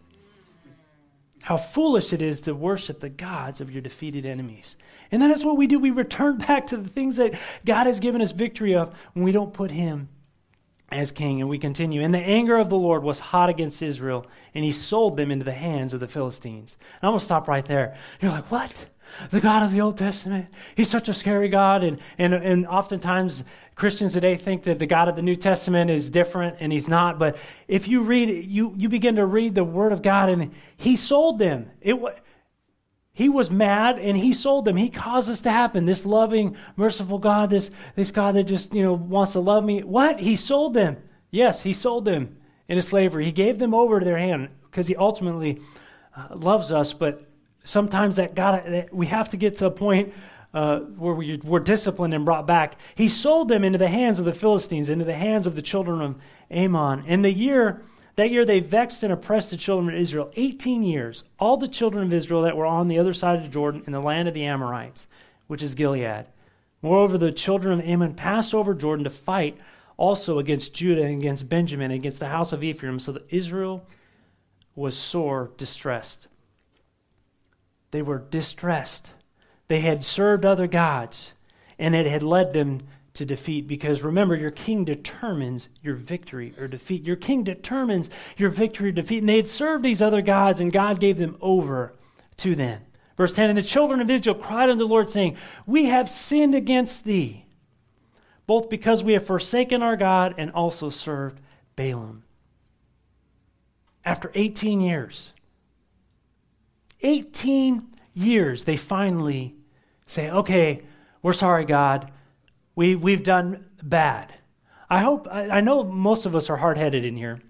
How 1.42 1.56
foolish 1.56 2.12
it 2.12 2.20
is 2.20 2.40
to 2.40 2.54
worship 2.54 2.98
the 2.98 3.08
gods 3.08 3.60
of 3.60 3.70
your 3.70 3.80
defeated 3.80 4.26
enemies. 4.26 4.76
And 5.12 5.22
that 5.22 5.30
is 5.30 5.44
what 5.44 5.56
we 5.56 5.68
do. 5.68 5.78
We 5.78 5.92
return 5.92 6.38
back 6.48 6.66
to 6.66 6.76
the 6.76 6.88
things 6.88 7.16
that 7.16 7.38
God 7.64 7.86
has 7.86 8.00
given 8.00 8.20
us 8.20 8.32
victory 8.32 8.74
of 8.74 8.92
when 9.12 9.24
we 9.24 9.30
don't 9.30 9.54
put 9.54 9.70
Him 9.70 10.08
as 10.90 11.10
king. 11.12 11.40
And 11.40 11.50
we 11.50 11.58
continue. 11.58 12.02
And 12.02 12.14
the 12.14 12.18
anger 12.18 12.56
of 12.56 12.70
the 12.70 12.76
Lord 12.76 13.02
was 13.02 13.18
hot 13.18 13.48
against 13.48 13.82
Israel, 13.82 14.26
and 14.54 14.64
he 14.64 14.72
sold 14.72 15.16
them 15.16 15.30
into 15.30 15.44
the 15.44 15.52
hands 15.52 15.92
of 15.92 16.00
the 16.00 16.08
Philistines. 16.08 16.76
And 17.00 17.08
I'm 17.08 17.10
going 17.12 17.20
to 17.20 17.24
stop 17.24 17.48
right 17.48 17.64
there. 17.64 17.96
You're 18.20 18.32
like, 18.32 18.50
what? 18.50 18.86
The 19.30 19.40
God 19.40 19.62
of 19.62 19.72
the 19.72 19.80
Old 19.80 19.96
Testament? 19.96 20.48
He's 20.74 20.90
such 20.90 21.08
a 21.08 21.14
scary 21.14 21.48
God. 21.48 21.84
And, 21.84 21.98
and, 22.18 22.34
and 22.34 22.66
oftentimes 22.66 23.44
Christians 23.74 24.14
today 24.14 24.36
think 24.36 24.64
that 24.64 24.78
the 24.78 24.86
God 24.86 25.08
of 25.08 25.16
the 25.16 25.22
New 25.22 25.36
Testament 25.36 25.90
is 25.90 26.10
different, 26.10 26.56
and 26.60 26.72
he's 26.72 26.88
not. 26.88 27.18
But 27.18 27.36
if 27.68 27.86
you 27.86 28.02
read, 28.02 28.44
you, 28.46 28.72
you 28.76 28.88
begin 28.88 29.16
to 29.16 29.26
read 29.26 29.54
the 29.54 29.64
Word 29.64 29.92
of 29.92 30.02
God, 30.02 30.28
and 30.28 30.52
he 30.76 30.96
sold 30.96 31.38
them. 31.38 31.70
It 31.80 31.98
he 33.16 33.30
was 33.30 33.50
mad 33.50 33.98
and 33.98 34.14
he 34.14 34.34
sold 34.34 34.66
them. 34.66 34.76
He 34.76 34.90
caused 34.90 35.30
this 35.30 35.40
to 35.40 35.50
happen. 35.50 35.86
This 35.86 36.04
loving, 36.04 36.54
merciful 36.76 37.18
God, 37.18 37.48
this, 37.48 37.70
this 37.94 38.10
God 38.10 38.34
that 38.34 38.44
just, 38.44 38.74
you 38.74 38.82
know, 38.82 38.92
wants 38.92 39.32
to 39.32 39.40
love 39.40 39.64
me. 39.64 39.82
What? 39.82 40.20
He 40.20 40.36
sold 40.36 40.74
them. 40.74 40.98
Yes, 41.30 41.62
he 41.62 41.72
sold 41.72 42.04
them 42.04 42.36
into 42.68 42.82
slavery. 42.82 43.24
He 43.24 43.32
gave 43.32 43.58
them 43.58 43.72
over 43.72 44.00
to 44.00 44.04
their 44.04 44.18
hand 44.18 44.50
because 44.64 44.86
he 44.86 44.94
ultimately 44.96 45.62
uh, 46.14 46.36
loves 46.36 46.70
us. 46.70 46.92
But 46.92 47.26
sometimes 47.64 48.16
that 48.16 48.34
God, 48.34 48.62
that 48.66 48.94
we 48.94 49.06
have 49.06 49.30
to 49.30 49.38
get 49.38 49.56
to 49.56 49.66
a 49.66 49.70
point 49.70 50.12
uh, 50.52 50.80
where 50.80 51.14
we, 51.14 51.38
we're 51.38 51.60
disciplined 51.60 52.12
and 52.12 52.22
brought 52.22 52.46
back. 52.46 52.78
He 52.96 53.08
sold 53.08 53.48
them 53.48 53.64
into 53.64 53.78
the 53.78 53.88
hands 53.88 54.18
of 54.18 54.26
the 54.26 54.34
Philistines, 54.34 54.90
into 54.90 55.06
the 55.06 55.14
hands 55.14 55.46
of 55.46 55.56
the 55.56 55.62
children 55.62 56.02
of 56.02 56.16
Ammon. 56.50 57.06
In 57.06 57.22
the 57.22 57.32
year 57.32 57.80
that 58.16 58.30
year 58.30 58.44
they 58.44 58.60
vexed 58.60 59.02
and 59.02 59.12
oppressed 59.12 59.50
the 59.50 59.56
children 59.56 59.94
of 59.94 60.00
Israel 60.00 60.30
18 60.36 60.82
years, 60.82 61.24
all 61.38 61.56
the 61.56 61.68
children 61.68 62.04
of 62.04 62.12
Israel 62.12 62.42
that 62.42 62.56
were 62.56 62.66
on 62.66 62.88
the 62.88 62.98
other 62.98 63.14
side 63.14 63.36
of 63.36 63.42
the 63.42 63.48
Jordan 63.48 63.84
in 63.86 63.92
the 63.92 64.00
land 64.00 64.26
of 64.26 64.34
the 64.34 64.44
Amorites, 64.44 65.06
which 65.46 65.62
is 65.62 65.74
Gilead. 65.74 66.26
Moreover, 66.82 67.18
the 67.18 67.32
children 67.32 67.78
of 67.78 67.86
Ammon 67.86 68.14
passed 68.14 68.54
over 68.54 68.74
Jordan 68.74 69.04
to 69.04 69.10
fight 69.10 69.58
also 69.96 70.38
against 70.38 70.74
Judah 70.74 71.04
and 71.04 71.18
against 71.18 71.48
Benjamin, 71.48 71.90
and 71.90 72.00
against 72.00 72.20
the 72.20 72.28
house 72.28 72.52
of 72.52 72.62
Ephraim, 72.62 72.98
so 72.98 73.12
that 73.12 73.26
Israel 73.30 73.86
was 74.74 74.96
sore 74.96 75.50
distressed. 75.56 76.26
They 77.90 78.02
were 78.02 78.18
distressed. 78.18 79.12
They 79.68 79.80
had 79.80 80.04
served 80.04 80.44
other 80.44 80.66
gods, 80.66 81.32
and 81.78 81.94
it 81.94 82.06
had 82.06 82.22
led 82.22 82.52
them 82.52 82.82
to 83.16 83.24
defeat 83.24 83.66
because 83.66 84.02
remember, 84.02 84.36
your 84.36 84.50
king 84.50 84.84
determines 84.84 85.68
your 85.82 85.94
victory 85.94 86.54
or 86.58 86.68
defeat. 86.68 87.04
Your 87.04 87.16
king 87.16 87.44
determines 87.44 88.10
your 88.36 88.50
victory 88.50 88.90
or 88.90 88.92
defeat. 88.92 89.18
And 89.18 89.28
they 89.28 89.36
had 89.36 89.48
served 89.48 89.84
these 89.84 90.02
other 90.02 90.22
gods, 90.22 90.60
and 90.60 90.72
God 90.72 91.00
gave 91.00 91.18
them 91.18 91.36
over 91.40 91.94
to 92.38 92.54
them. 92.54 92.82
Verse 93.16 93.32
10 93.32 93.48
And 93.48 93.58
the 93.58 93.62
children 93.62 94.00
of 94.00 94.10
Israel 94.10 94.34
cried 94.34 94.68
unto 94.68 94.84
the 94.84 94.88
Lord, 94.88 95.10
saying, 95.10 95.36
We 95.66 95.86
have 95.86 96.10
sinned 96.10 96.54
against 96.54 97.04
thee, 97.04 97.46
both 98.46 98.68
because 98.68 99.02
we 99.02 99.14
have 99.14 99.26
forsaken 99.26 99.82
our 99.82 99.96
God 99.96 100.34
and 100.36 100.50
also 100.50 100.90
served 100.90 101.40
Baalim. 101.76 102.20
After 104.04 104.30
18 104.34 104.80
years, 104.80 105.32
18 107.02 107.88
years, 108.14 108.64
they 108.64 108.76
finally 108.76 109.56
say, 110.06 110.30
Okay, 110.30 110.82
we're 111.22 111.32
sorry, 111.32 111.64
God. 111.64 112.12
We, 112.76 112.94
we've 112.94 113.24
done 113.24 113.64
bad. 113.82 114.34
I 114.88 115.00
hope, 115.00 115.26
I, 115.30 115.48
I 115.48 115.60
know 115.60 115.82
most 115.82 116.26
of 116.26 116.36
us 116.36 116.48
are 116.48 116.58
hard 116.58 116.78
headed 116.78 117.04
in 117.04 117.16
here. 117.16 117.40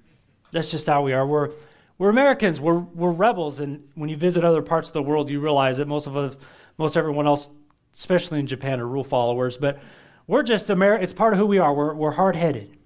That's 0.53 0.71
just 0.71 0.87
how 0.87 1.03
we 1.03 1.13
are. 1.13 1.27
We're, 1.27 1.51
we're 1.99 2.11
Americans. 2.11 2.61
We're, 2.61 2.79
we're 2.79 3.11
rebels. 3.11 3.61
And 3.61 3.89
when 3.95 4.09
you 4.09 4.17
visit 4.17 4.45
other 4.45 4.63
parts 4.63 4.89
of 4.89 4.95
the 4.95 5.03
world, 5.03 5.29
you 5.29 5.41
realize 5.41 5.77
that 5.79 5.89
most 5.89 6.07
of 6.07 6.17
us, 6.17 6.39
most 6.79 6.97
everyone 6.97 7.27
else, 7.27 7.49
especially 7.95 8.39
in 8.39 8.47
Japan, 8.47 8.81
are 8.81 8.87
rule 8.87 9.05
followers. 9.05 9.59
But 9.59 9.81
we're 10.27 10.45
just 10.45 10.71
America. 10.71 11.03
It's 11.03 11.13
part 11.13 11.33
of 11.33 11.41
who 11.41 11.47
we 11.47 11.59
are. 11.59 11.75
We're, 11.75 11.95
we're 11.95 12.13
hard 12.13 12.37
headed. 12.37 12.77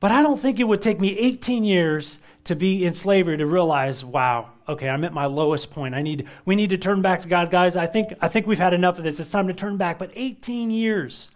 But 0.00 0.12
I 0.12 0.22
don't 0.22 0.40
think 0.40 0.58
it 0.58 0.64
would 0.64 0.80
take 0.80 0.98
me 0.98 1.16
18 1.18 1.62
years 1.62 2.18
to 2.44 2.56
be 2.56 2.86
in 2.86 2.94
slavery 2.94 3.36
to 3.36 3.44
realize, 3.44 4.02
wow, 4.02 4.50
okay, 4.66 4.88
I'm 4.88 5.04
at 5.04 5.12
my 5.12 5.26
lowest 5.26 5.70
point. 5.70 5.94
I 5.94 6.00
need, 6.00 6.26
we 6.46 6.56
need 6.56 6.70
to 6.70 6.78
turn 6.78 7.02
back 7.02 7.20
to 7.20 7.28
God, 7.28 7.50
guys. 7.50 7.76
I 7.76 7.86
think, 7.86 8.14
I 8.22 8.28
think 8.28 8.46
we've 8.46 8.58
had 8.58 8.72
enough 8.72 8.96
of 8.96 9.04
this. 9.04 9.20
It's 9.20 9.30
time 9.30 9.46
to 9.48 9.54
turn 9.54 9.76
back. 9.76 9.98
But 9.98 10.10
18 10.14 10.70
years. 10.70 11.28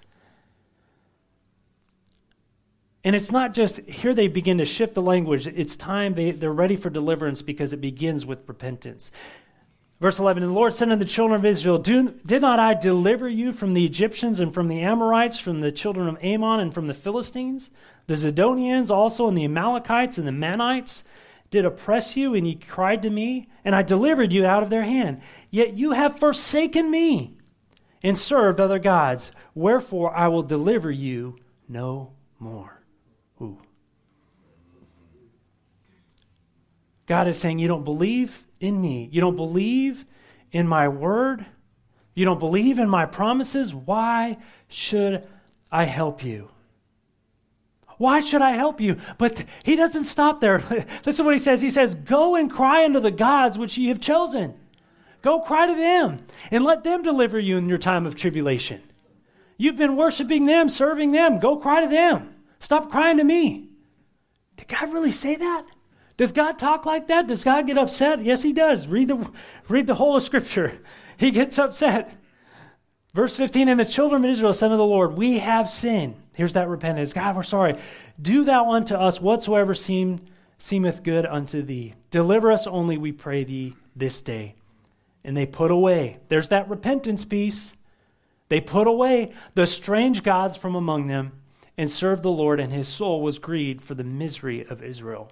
And 3.05 3.15
it's 3.15 3.31
not 3.31 3.53
just 3.53 3.81
here 3.81 4.15
they 4.15 4.29
begin 4.29 4.59
to 4.59 4.65
shift 4.65 4.95
the 4.95 5.03
language. 5.03 5.47
It's 5.47 5.77
time 5.77 6.15
they, 6.15 6.31
they're 6.31 6.53
ready 6.53 6.75
for 6.75 6.89
deliverance 6.89 7.43
because 7.43 7.75
it 7.75 7.81
begins 7.81 8.25
with 8.25 8.49
repentance. 8.49 9.11
Verse 10.01 10.19
11 10.19 10.43
And 10.43 10.51
the 10.51 10.57
Lord 10.57 10.75
said 10.75 10.91
unto 10.91 11.05
the 11.05 11.11
children 11.11 11.39
of 11.39 11.45
Israel, 11.45 11.79
Did 11.79 12.41
not 12.43 12.59
I 12.59 12.75
deliver 12.75 13.29
you 13.29 13.53
from 13.53 13.75
the 13.75 13.85
Egyptians 13.85 14.41
and 14.41 14.53
from 14.53 14.69
the 14.69 14.81
Amorites, 14.81 15.39
from 15.39 15.61
the 15.61 15.71
children 15.71 16.09
of 16.09 16.19
Ammon 16.23 16.61
and 16.61 16.73
from 16.73 16.87
the 16.87 16.95
Philistines? 16.95 17.71
The 18.07 18.15
Zidonians 18.15 18.91
also 18.91 19.29
and 19.29 19.37
the 19.37 19.45
Amalekites 19.45 20.19
and 20.19 20.27
the 20.27 20.33
Maonites 20.33 21.03
did 21.51 21.65
oppress 21.65 22.17
you, 22.17 22.35
and 22.35 22.47
ye 22.47 22.57
cried 22.57 23.03
to 23.03 23.11
me, 23.11 23.49
and 23.65 23.75
I 23.75 23.83
delivered 23.83 24.33
you 24.33 24.45
out 24.45 24.63
of 24.63 24.71
their 24.71 24.83
hand. 24.83 25.21
Yet 25.51 25.75
you 25.75 25.93
have 25.93 26.19
forsaken 26.19 26.91
me 26.91 27.37
and 28.03 28.19
served 28.19 28.61
other 28.61 28.79
gods. 28.79 29.31
Wherefore 29.55 30.15
I 30.17 30.29
will 30.29 30.43
deliver 30.43 30.91
you 30.91 31.39
no 31.69 32.13
more. 32.39 32.74
God 37.07 37.29
is 37.29 37.39
saying, 37.39 37.59
You 37.59 37.69
don't 37.69 37.85
believe 37.85 38.47
in 38.61 38.81
me. 38.81 39.09
You 39.13 39.21
don't 39.21 39.37
believe 39.37 40.05
in 40.53 40.67
my 40.67 40.89
word. 40.89 41.47
You 42.15 42.25
don't 42.25 42.39
believe 42.39 42.79
in 42.79 42.89
my 42.89 43.07
promises. 43.07 43.75
Why 43.75 44.39
should 44.69 45.27
I 45.71 45.85
help 45.85 46.25
you? 46.25 46.51
Why 47.99 48.21
should 48.21 48.43
I 48.43 48.53
help 48.53 48.81
you? 48.81 48.97
But 49.19 49.45
he 49.65 49.77
doesn't 49.77 50.05
stop 50.05 50.41
there. 50.41 50.59
Listen 51.07 51.23
to 51.23 51.25
what 51.25 51.35
he 51.35 51.39
says. 51.39 51.61
He 51.61 51.71
says, 51.71 51.95
Go 51.95 52.37
and 52.37 52.51
cry 52.51 52.85
unto 52.85 53.01
the 53.01 53.11
gods 53.11 53.59
which 53.59 53.77
ye 53.77 53.89
have 53.89 54.01
chosen. 54.01 54.55
Go 55.23 55.41
cry 55.41 55.67
to 55.67 55.75
them 55.75 56.19
and 56.51 56.65
let 56.65 56.85
them 56.85 57.03
deliver 57.03 57.39
you 57.39 57.57
in 57.57 57.69
your 57.69 57.79
time 57.79 58.05
of 58.05 58.15
tribulation. 58.15 58.83
You've 59.57 59.77
been 59.77 59.97
worshiping 59.97 60.47
them, 60.47 60.69
serving 60.69 61.13
them. 61.13 61.39
Go 61.39 61.57
cry 61.57 61.81
to 61.83 61.89
them. 61.89 62.35
Stop 62.59 62.91
crying 62.91 63.17
to 63.19 63.25
me. 63.25 63.71
Did 64.57 64.69
God 64.69 64.93
really 64.93 65.13
say 65.13 65.37
that? 65.37 65.65
Does 66.17 66.33
God 66.33 66.59
talk 66.59 66.87
like 66.87 67.09
that? 67.09 67.27
Does 67.27 67.45
God 67.45 67.67
get 67.67 67.79
upset? 67.79 68.25
Yes, 68.25 68.43
he 68.43 68.53
does. 68.53 68.87
Read 68.87 69.09
the, 69.09 69.31
read 69.69 69.87
the 69.87 69.97
whole 69.97 70.17
of 70.17 70.23
Scripture. 70.23 70.81
He 71.17 71.31
gets 71.31 71.61
upset. 71.61 72.13
Verse 73.15 73.37
15 73.37 73.69
And 73.69 73.79
the 73.79 73.85
children 73.85 74.25
of 74.25 74.31
Israel 74.33 74.53
said 74.53 74.71
to 74.71 74.77
the 74.77 74.85
Lord, 74.85 75.17
We 75.17 75.39
have 75.39 75.71
sinned. 75.71 76.17
Here's 76.35 76.55
that 76.55 76.69
repentance. 76.69 77.13
God, 77.13 77.37
we're 77.37 77.45
sorry. 77.45 77.77
Do 78.21 78.45
thou 78.45 78.73
unto 78.73 78.97
us 78.97 79.21
whatsoever 79.21 79.77
seem, 79.77 80.23
seemeth 80.59 81.05
good 81.05 81.25
unto 81.25 81.63
thee. 81.63 81.95
Deliver 82.11 82.51
us 82.51 82.67
only, 82.67 82.99
we 82.99 83.13
pray 83.13 83.45
thee, 83.45 83.75
this 83.95 84.21
day. 84.21 84.57
And 85.23 85.37
they 85.37 85.47
put 85.47 85.71
away. 85.71 86.19
There's 86.29 86.49
that 86.49 86.69
repentance 86.69 87.25
piece. 87.25 87.75
They 88.49 88.61
put 88.61 88.89
away 88.89 89.33
the 89.55 89.69
strange 89.69 90.25
gods 90.25 90.57
from 90.57 90.75
among 90.75 91.07
them 91.07 91.31
and 91.79 91.89
served 91.89 92.25
the 92.25 92.31
Lord, 92.31 92.59
and 92.61 92.73
his 92.73 92.89
soul 92.89 93.23
was 93.23 93.39
grieved 93.39 93.83
for 93.83 93.95
the 93.95 94.05
misery 94.05 94.67
of 94.67 94.83
Israel. 94.83 95.31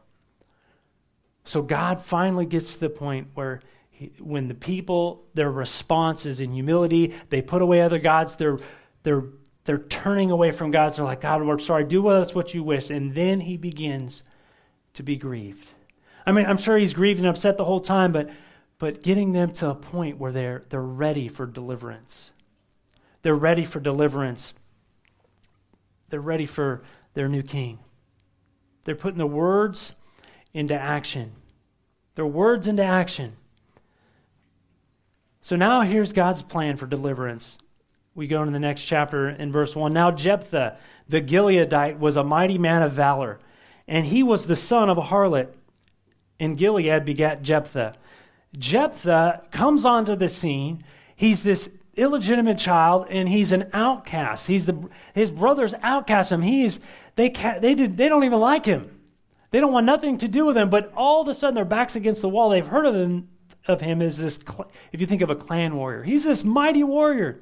So 1.45 1.63
God 1.63 2.03
finally 2.03 2.47
gets 2.47 2.75
to 2.75 2.81
the 2.81 2.91
point 2.91 3.29
where 3.35 3.61
he, 3.91 4.13
when 4.19 4.49
the 4.49 4.55
people, 4.55 5.25
their 5.35 5.51
response 5.51 6.25
is 6.27 6.41
in 6.41 6.53
humility, 6.53 7.15
they 7.31 7.43
put 7.43 7.63
away 7.63 7.81
other 7.81 7.99
gods, 7.99 8.37
they're, 8.37 8.59
they're, 9.03 9.25
they're 9.65 9.79
turning 9.79 10.31
away 10.31 10.51
from 10.51 10.71
God. 10.71 10.93
So 10.93 10.97
they're 10.97 11.07
like, 11.07 11.21
God, 11.21 11.43
we're 11.45 11.59
sorry, 11.59 11.85
do 11.85 12.03
with 12.03 12.17
us 12.17 12.35
what 12.35 12.55
you 12.55 12.63
wish. 12.63 12.91
And 12.91 13.15
then 13.15 13.41
he 13.41 13.57
begins 13.57 14.23
to 14.95 15.03
be 15.03 15.17
grieved. 15.17 15.69
I 16.27 16.33
mean, 16.33 16.47
I'm 16.47 16.59
sure 16.59 16.79
he's 16.79 16.95
grieved 16.95 17.19
and 17.19 17.29
upset 17.29 17.57
the 17.57 17.65
whole 17.65 17.81
time, 17.81 18.13
but, 18.13 18.31
but 18.79 19.03
getting 19.03 19.33
them 19.33 19.51
to 19.51 19.71
a 19.71 19.75
point 19.75 20.19
where 20.19 20.33
they're, 20.33 20.65
they're 20.69 20.81
ready 20.81 21.29
for 21.29 21.47
deliverance. 21.47 22.31
They're 23.23 23.35
ready 23.35 23.65
for 23.65 23.81
deliverance. 23.81 24.55
They're 26.09 26.21
ready 26.21 26.47
for 26.47 26.83
their 27.15 27.29
new 27.29 27.43
king. 27.43 27.81
They're 28.85 28.95
putting 28.95 29.19
the 29.19 29.27
words 29.27 29.95
into 30.55 30.75
action. 30.75 31.33
Their 32.15 32.27
words 32.27 32.67
into 32.67 32.85
action. 32.85 33.37
So 35.41 35.57
now 35.57 35.81
here's 35.81 36.13
God's 36.13 36.43
plan 36.43 36.77
for 36.77 36.87
deliverance. 36.87 37.59
We 38.15 38.27
go 38.27 38.41
into 38.43 38.53
the 38.53 38.61
next 38.61 38.85
chapter 38.85 39.29
in 39.29 39.51
verse 39.51 39.75
1. 39.75 39.93
Now 39.93 40.11
Jephthah, 40.11 40.77
the 41.09 41.21
Gileadite, 41.21 41.99
was 41.99 42.17
a 42.17 42.23
mighty 42.23 42.59
man 42.59 42.83
of 42.83 42.93
valor, 42.93 43.41
and 43.89 44.07
he 44.07 44.23
was 44.23 44.47
the 44.47 44.57
son 44.57 44.91
of 44.91 44.99
a 44.99 45.03
harlot. 45.03 45.49
And 46.39 46.59
Gilead 46.59 47.05
begat 47.05 47.43
Jephthah. 47.43 47.95
Jephthah 48.57 49.45
comes 49.51 49.85
onto 49.85 50.15
the 50.15 50.29
scene. 50.29 50.85
He's 51.17 51.43
this 51.43 51.71
illegitimate 51.97 52.59
child, 52.59 53.07
and 53.11 53.29
he's 53.29 53.53
an 53.53 53.71
outcast. 53.73 54.47
He's 54.47 54.67
the 54.67 54.89
his 55.15 55.31
brothers 55.31 55.75
outcast 55.83 56.33
him. 56.33 56.43
He's 56.43 56.81
they 57.17 57.29
they 57.61 57.75
did, 57.75 57.97
they 57.97 58.09
don't 58.09 58.25
even 58.25 58.41
like 58.41 58.67
him. 58.67 59.02
They 59.53 59.61
don't 59.61 59.73
want 59.73 59.87
nothing 59.87 60.17
to 60.19 60.29
do 60.29 60.47
with 60.47 60.57
him, 60.57 60.71
but 60.71 60.91
all 60.97 61.21
of 61.21 61.29
a 61.29 61.35
sudden 61.35 61.55
their 61.55 61.67
backs 61.67 61.95
against 61.95 62.23
the 62.23 62.29
wall. 62.29 62.49
They've 62.49 62.67
heard 62.67 62.87
of 62.87 62.95
him, 62.95 63.29
of 63.69 63.83
him 63.83 64.01
as 64.01 64.17
this, 64.17 64.43
if 64.93 65.01
you 65.01 65.07
think 65.07 65.21
of 65.21 65.31
a 65.31 65.37
clan 65.37 65.77
warrior, 65.77 66.03
he's 66.03 66.25
this 66.25 66.43
mighty 66.43 66.83
warrior, 66.83 67.39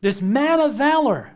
this 0.00 0.20
man 0.20 0.60
of 0.60 0.74
valor. 0.74 1.30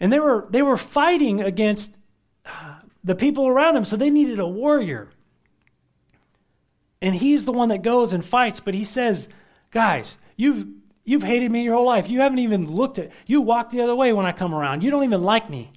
And 0.00 0.10
they 0.10 0.18
were, 0.18 0.46
they 0.48 0.62
were 0.62 0.78
fighting 0.78 1.42
against 1.42 1.98
uh, 2.46 2.76
the 3.04 3.14
people 3.14 3.46
around 3.46 3.76
him, 3.76 3.84
so 3.84 3.96
they 3.96 4.08
needed 4.08 4.38
a 4.38 4.48
warrior. 4.48 5.10
And 7.02 7.14
he's 7.14 7.44
the 7.44 7.52
one 7.52 7.68
that 7.68 7.82
goes 7.82 8.14
and 8.14 8.24
fights, 8.24 8.58
but 8.58 8.72
he 8.72 8.84
says, 8.84 9.28
Guys, 9.70 10.16
you've, 10.34 10.66
you've 11.04 11.24
hated 11.24 11.52
me 11.52 11.62
your 11.62 11.74
whole 11.74 11.84
life. 11.84 12.08
You 12.08 12.20
haven't 12.20 12.38
even 12.38 12.72
looked 12.72 12.98
at, 12.98 13.12
you 13.26 13.42
walk 13.42 13.68
the 13.68 13.82
other 13.82 13.94
way 13.94 14.14
when 14.14 14.24
I 14.24 14.32
come 14.32 14.54
around. 14.54 14.82
You 14.82 14.90
don't 14.90 15.04
even 15.04 15.22
like 15.22 15.50
me. 15.50 15.72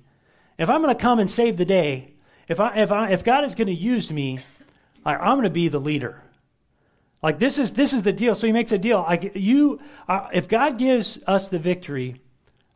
If 0.57 0.69
I'm 0.69 0.81
going 0.81 0.95
to 0.95 1.01
come 1.01 1.19
and 1.19 1.29
save 1.29 1.57
the 1.57 1.65
day, 1.65 2.11
if 2.51 2.59
I 2.59 2.75
if 2.75 2.91
I 2.91 3.11
if 3.11 3.23
God 3.23 3.45
is 3.45 3.55
going 3.55 3.69
to 3.69 3.73
use 3.73 4.11
me, 4.11 4.41
I, 5.05 5.15
I'm 5.15 5.35
going 5.35 5.43
to 5.43 5.49
be 5.49 5.69
the 5.69 5.79
leader. 5.79 6.21
Like 7.23 7.39
this 7.39 7.57
is 7.57 7.73
this 7.73 7.93
is 7.93 8.03
the 8.03 8.11
deal. 8.11 8.35
So 8.35 8.45
he 8.45 8.51
makes 8.51 8.73
a 8.73 8.77
deal. 8.77 8.99
Like 8.99 9.31
you, 9.35 9.79
uh, 10.09 10.27
if 10.33 10.49
God 10.49 10.77
gives 10.77 11.17
us 11.25 11.47
the 11.47 11.59
victory, 11.59 12.19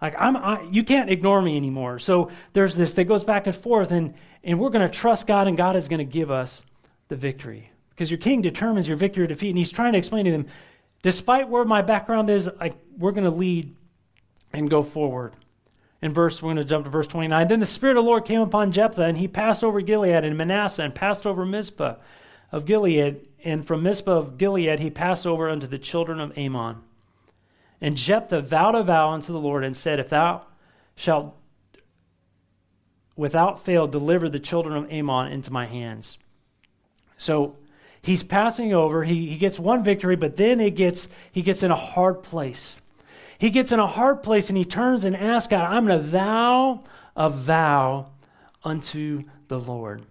like 0.02 0.16
I'm, 0.18 0.38
I, 0.38 0.62
you 0.72 0.86
can't 0.86 1.10
ignore 1.10 1.42
me 1.42 1.58
anymore. 1.58 2.00
So 2.00 2.32
there's 2.54 2.76
this 2.76 2.94
that 2.94 3.04
goes 3.04 3.26
back 3.26 3.48
and 3.48 3.56
forth, 3.56 3.92
and 3.92 4.14
and 4.46 4.60
we're 4.60 4.70
going 4.70 4.90
to 4.90 4.94
trust 4.94 5.28
God, 5.28 5.46
and 5.46 5.58
God 5.58 5.76
is 5.76 5.90
going 5.90 6.00
to 6.00 6.06
give 6.06 6.32
us 6.32 6.64
the 7.10 7.18
victory 7.18 7.72
because 7.90 8.10
your 8.10 8.18
King 8.18 8.42
determines 8.42 8.88
your 8.88 8.98
victory 8.98 9.26
or 9.26 9.28
defeat. 9.28 9.50
And 9.50 9.58
he's 9.58 9.74
trying 9.74 9.92
to 9.92 9.98
explain 9.98 10.24
to 10.24 10.32
them, 10.32 10.48
despite 11.02 11.50
where 11.50 11.66
my 11.66 11.82
background 11.82 12.30
is, 12.30 12.50
like 12.62 12.76
we're 12.98 13.12
going 13.12 13.30
to 13.30 13.38
lead 13.38 13.76
and 14.54 14.70
go 14.70 14.82
forward 14.82 15.34
in 16.02 16.14
verse, 16.14 16.42
we're 16.42 16.48
going 16.48 16.58
to 16.58 16.66
jump 16.66 16.86
to 16.86 16.90
verse 16.90 17.08
29. 17.08 17.48
Then 17.48 17.60
the 17.60 17.66
Spirit 17.66 17.98
of 17.98 18.04
the 18.04 18.10
Lord 18.10 18.26
came 18.26 18.42
upon 18.42 18.72
Jephthah, 18.72 19.06
and 19.06 19.18
he 19.18 19.28
passed 19.28 19.64
over 19.64 19.82
Gilead 19.82 20.24
and 20.24 20.38
Manasseh, 20.38 20.84
and 20.84 20.94
passed 20.94 21.26
over 21.26 21.46
Mizpah 21.46 21.96
of 22.52 22.66
Gilead. 22.66 23.28
And 23.44 23.66
from 23.66 23.84
Mizpah 23.84 24.12
of 24.12 24.38
Gilead 24.38 24.80
he 24.80 24.90
passed 24.90 25.26
over 25.26 25.50
unto 25.50 25.68
the 25.68 25.80
children 25.80 26.20
of 26.20 26.38
Ammon. 26.38 26.78
And 27.82 27.98
Jephthah 27.98 28.42
vowed 28.42 28.76
a 28.76 28.84
vow 28.84 29.10
unto 29.10 29.32
the 29.34 29.40
Lord, 29.40 29.64
and 29.64 29.76
said, 29.76 30.00
If 30.00 30.10
thou 30.10 30.44
shalt 30.96 31.36
without 33.16 33.64
fail 33.64 33.88
deliver 33.88 34.28
the 34.28 34.40
children 34.40 34.76
of 34.76 34.92
Ammon 34.92 35.32
into 35.32 35.52
my 35.52 35.66
hands. 35.66 36.18
So 37.18 37.56
He's 38.06 38.22
passing 38.22 38.72
over. 38.72 39.04
He, 39.04 39.30
he 39.30 39.38
gets 39.38 39.58
one 39.58 39.84
victory, 39.84 40.16
but 40.16 40.38
then 40.38 40.60
it 40.60 40.76
gets, 40.76 41.08
he 41.32 41.42
gets 41.42 41.64
in 41.64 41.72
a 41.72 41.76
hard 41.76 42.22
place. 42.22 42.80
He 43.38 43.50
gets 43.50 43.72
in 43.72 43.80
a 43.80 43.88
hard 43.88 44.24
place 44.24 44.50
and 44.50 44.58
he 44.58 44.66
turns 44.66 45.06
and 45.06 45.16
asks 45.16 45.50
God, 45.50 45.66
I'm 45.66 45.86
going 45.86 46.00
to 46.00 46.04
vow 46.04 46.84
a 47.16 47.30
vow 47.30 48.12
unto 48.64 49.24
the 49.48 49.60
Lord. 49.60 50.04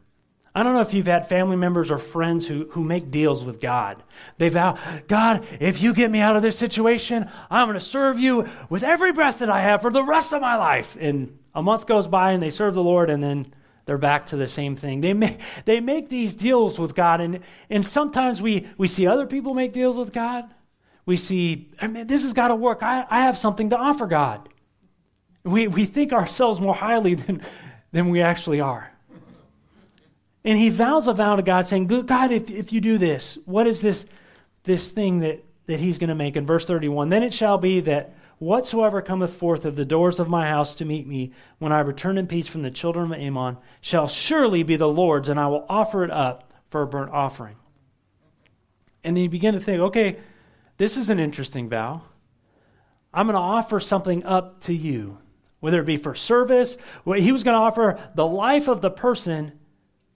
I 0.57 0.63
don't 0.63 0.75
know 0.75 0.83
if 0.83 0.95
you've 0.95 1.07
had 1.07 1.29
family 1.29 1.57
members 1.57 1.91
or 1.91 1.99
friends 1.99 2.47
who, 2.47 2.69
who 2.71 2.85
make 2.85 3.11
deals 3.11 3.43
with 3.43 3.61
God. 3.61 4.05
They 4.39 4.49
vow, 4.49 4.79
God, 5.09 5.45
if 5.59 5.83
you 5.83 5.93
get 5.93 6.13
me 6.13 6.21
out 6.21 6.37
of 6.37 6.43
this 6.43 6.57
situation, 6.57 7.29
I'm 7.51 7.67
going 7.67 7.79
to 7.79 7.85
serve 7.85 8.21
you 8.21 8.49
with 8.71 8.85
every 8.85 9.13
breath 9.13 9.41
that 9.41 9.51
I 9.51 9.61
have 9.63 9.83
for 9.83 9.91
the 9.91 10.05
rest 10.05 10.33
of 10.33 10.41
my 10.41 10.55
life. 10.55 10.97
And 11.01 11.39
a 11.57 11.63
month 11.63 11.87
goes 11.87 12.07
by 12.07 12.33
and 12.33 12.43
they 12.43 12.51
serve 12.51 12.75
the 12.75 12.85
Lord 12.85 13.11
and 13.11 13.21
then 13.21 13.53
they're 13.87 13.99
back 13.99 14.27
to 14.27 14.37
the 14.37 14.47
same 14.47 14.77
thing. 14.77 15.01
They 15.01 15.13
make, 15.13 15.41
they 15.65 15.81
make 15.81 16.09
these 16.09 16.35
deals 16.35 16.79
with 16.79 16.95
God. 16.95 17.21
And, 17.21 17.41
and 17.69 17.87
sometimes 17.87 18.41
we, 18.41 18.69
we 18.79 18.87
see 18.87 19.09
other 19.09 19.27
people 19.27 19.55
make 19.55 19.73
deals 19.73 19.97
with 19.97 20.13
God. 20.13 20.45
We 21.07 21.17
see, 21.17 21.71
I 21.81 21.87
mean, 21.87 22.07
this 22.07 22.23
has 22.23 22.33
got 22.33 22.49
to 22.49 22.55
work. 22.55 22.83
I, 22.83 23.07
I 23.11 23.23
have 23.23 23.37
something 23.37 23.71
to 23.71 23.77
offer 23.77 24.07
God. 24.07 24.49
We, 25.43 25.69
we 25.69 25.85
think 25.85 26.13
ourselves 26.13 26.61
more 26.61 26.75
highly 26.75 27.15
than, 27.15 27.43
than 27.93 28.09
we 28.09 28.23
actually 28.23 28.61
are. 28.61 28.91
And 30.45 30.59
he 30.59 30.69
vows 30.69 31.09
a 31.09 31.15
vow 31.15 31.37
to 31.37 31.43
God, 31.43 31.67
saying, 31.67 31.87
God, 31.87 32.31
if, 32.31 32.51
if 32.51 32.73
you 32.73 32.81
do 32.81 32.99
this, 32.99 33.39
what 33.47 33.67
is 33.67 33.81
this, 33.81 34.05
this 34.65 34.91
thing 34.91 35.21
that, 35.21 35.43
that 35.67 35.81
he's 35.81 35.97
going 35.97 36.09
to 36.09 36.15
make? 36.15 36.37
In 36.37 36.45
verse 36.45 36.67
31, 36.67 37.09
then 37.09 37.23
it 37.23 37.33
shall 37.33 37.57
be 37.57 37.81
that 37.81 38.15
whatsoever 38.39 39.01
cometh 39.01 39.33
forth 39.33 39.65
of 39.65 39.77
the 39.77 39.85
doors 39.85 40.21
of 40.21 40.29
my 40.29 40.47
house 40.47 40.75
to 40.77 40.85
meet 40.85 41.07
me, 41.07 41.33
when 41.59 41.73
I 41.73 41.81
return 41.81 42.19
in 42.19 42.27
peace 42.27 42.47
from 42.47 42.63
the 42.63 42.71
children 42.71 43.13
of 43.13 43.19
Ammon, 43.19 43.57
shall 43.81 44.07
surely 44.07 44.63
be 44.63 44.77
the 44.77 44.89
Lord's, 44.89 45.29
and 45.29 45.41
I 45.41 45.47
will 45.47 45.65
offer 45.69 46.05
it 46.05 46.11
up 46.11 46.53
for 46.69 46.83
a 46.83 46.87
burnt 46.87 47.13
offering. 47.13 47.57
And 49.03 49.17
then 49.17 49.23
you 49.25 49.31
begin 49.31 49.55
to 49.55 49.61
think, 49.61 49.81
okay, 49.81 50.19
this 50.77 50.97
is 50.97 51.11
an 51.11 51.19
interesting 51.19 51.69
vow. 51.69 52.03
I'm 53.13 53.27
going 53.27 53.35
to 53.35 53.41
offer 53.41 53.79
something 53.79 54.25
up 54.25 54.61
to 54.63 54.75
you, 54.75 55.19
whether 55.61 55.81
it 55.81 55.87
be 55.87 55.97
for 55.97 56.15
service. 56.15 56.77
He 57.05 57.33
was 57.33 57.45
going 57.45 57.55
to 57.55 57.61
offer 57.61 57.99
the 58.15 58.27
life 58.27 58.67
of 58.69 58.81
the 58.81 58.91
person 58.91 59.53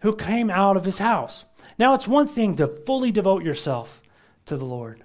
who 0.03 0.17
came 0.17 0.51
out 0.51 0.77
of 0.77 0.85
his 0.85 0.99
house. 0.99 1.45
Now, 1.79 1.95
it's 1.95 2.09
one 2.09 2.27
thing 2.27 2.57
to 2.57 2.67
fully 2.67 3.13
devote 3.13 3.45
yourself 3.45 4.03
to 4.47 4.57
the 4.57 4.65
Lord, 4.65 5.05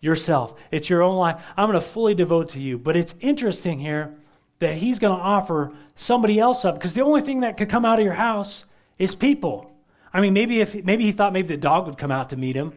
yourself. 0.00 0.54
It's 0.70 0.88
your 0.88 1.02
own 1.02 1.16
life. 1.16 1.42
I'm 1.56 1.68
going 1.68 1.80
to 1.80 1.86
fully 1.86 2.14
devote 2.14 2.50
to 2.50 2.60
you. 2.60 2.78
But 2.78 2.96
it's 2.96 3.14
interesting 3.20 3.80
here 3.80 4.14
that 4.60 4.76
he's 4.76 5.00
going 5.00 5.16
to 5.16 5.22
offer 5.22 5.72
somebody 5.96 6.38
else 6.38 6.64
up 6.64 6.76
because 6.76 6.94
the 6.94 7.02
only 7.02 7.22
thing 7.22 7.40
that 7.40 7.56
could 7.56 7.68
come 7.68 7.84
out 7.84 7.98
of 7.98 8.04
your 8.04 8.14
house 8.14 8.64
is 8.98 9.16
people. 9.16 9.74
I 10.12 10.20
mean, 10.20 10.32
maybe 10.32 10.60
if 10.60 10.84
maybe 10.84 11.04
he 11.04 11.12
thought 11.12 11.32
maybe 11.32 11.48
the 11.48 11.56
dog 11.56 11.86
would 11.86 11.98
come 11.98 12.12
out 12.12 12.30
to 12.30 12.36
meet 12.36 12.54
him. 12.54 12.74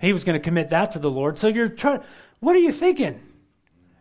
He 0.00 0.12
was 0.12 0.24
going 0.24 0.38
to 0.38 0.44
commit 0.44 0.70
that 0.70 0.90
to 0.92 0.98
the 0.98 1.10
Lord. 1.10 1.38
So 1.38 1.48
you're 1.48 1.68
trying. 1.68 2.00
What 2.40 2.54
are 2.54 2.60
you 2.60 2.72
thinking, 2.72 3.20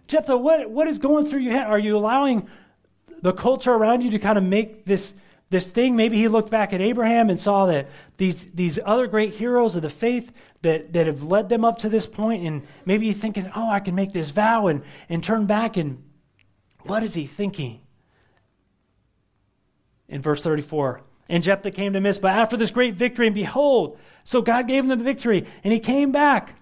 Jephthah? 0.08 0.38
What 0.38 0.70
what 0.70 0.88
is 0.88 1.00
going 1.00 1.26
through 1.26 1.40
your 1.40 1.54
head? 1.54 1.68
Are 1.68 1.80
you 1.80 1.98
allowing 1.98 2.50
the 3.22 3.34
culture 3.34 3.72
around 3.72 4.02
you 4.02 4.12
to 4.12 4.20
kind 4.20 4.38
of 4.38 4.44
make 4.44 4.86
this 4.86 5.14
this 5.50 5.68
thing. 5.68 5.96
Maybe 5.96 6.18
he 6.18 6.28
looked 6.28 6.50
back 6.50 6.74
at 6.74 6.82
Abraham 6.82 7.30
and 7.30 7.40
saw 7.40 7.66
that 7.68 7.88
these, 8.18 8.44
these 8.52 8.80
other 8.86 9.08
great 9.08 9.36
heroes 9.36 9.76
of 9.76 9.84
the 9.84 9.90
faith 9.90 10.32
that, 10.62 10.94
that 10.94 11.08
have 11.08 11.24
led 11.24 11.50
them 11.50 11.64
up 11.64 11.78
to 11.80 11.90
this 11.90 12.06
point, 12.06 12.44
and 12.44 12.64
maybe 12.86 13.08
he's 13.08 13.18
thinking, 13.18 13.50
oh, 13.56 13.70
I 13.70 13.80
can 13.80 13.96
make 13.96 14.12
this 14.12 14.32
vow 14.32 14.68
and, 14.68 14.82
and 15.08 15.24
turn 15.24 15.46
back. 15.46 15.78
And 15.78 16.04
what 16.82 17.04
is 17.04 17.14
he 17.14 17.26
thinking? 17.26 17.82
In 20.08 20.22
verse 20.22 20.42
34, 20.42 21.02
and 21.30 21.44
Jephthah 21.44 21.72
came 21.72 21.94
to 21.94 22.00
Mizpah 22.00 22.28
after 22.28 22.58
this 22.58 22.72
great 22.72 22.96
victory, 22.96 23.28
and 23.28 23.36
behold, 23.36 23.98
so 24.24 24.42
God 24.42 24.68
gave 24.68 24.84
him 24.84 24.90
the 24.90 25.04
victory, 25.04 25.46
and 25.64 25.74
he 25.74 25.80
came 25.80 26.12
back. 26.12 26.60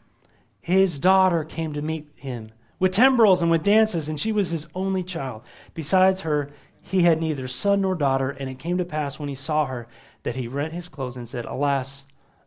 His 0.62 0.98
daughter 0.98 1.44
came 1.44 1.74
to 1.74 1.82
meet 1.82 2.10
him 2.16 2.52
with 2.80 2.92
timbrels 2.92 3.42
and 3.42 3.52
with 3.52 3.64
dances, 3.64 4.10
and 4.10 4.20
she 4.20 4.32
was 4.32 4.50
his 4.50 4.68
only 4.76 5.04
child. 5.04 5.42
Besides 5.74 6.22
her, 6.22 6.52
he 6.82 7.04
had 7.04 7.20
neither 7.20 7.48
son 7.48 7.82
nor 7.82 7.96
daughter, 7.96 8.30
and 8.30 8.50
it 8.50 8.60
came 8.60 8.78
to 8.78 8.86
pass 8.86 9.18
when 9.18 9.30
he 9.30 9.36
saw 9.36 9.66
her 9.66 9.88
that 10.24 10.36
he 10.36 10.48
rent 10.48 10.74
his 10.74 10.90
clothes 10.90 11.18
and 11.18 11.28
said, 11.28 11.46
Alas, 11.46 12.06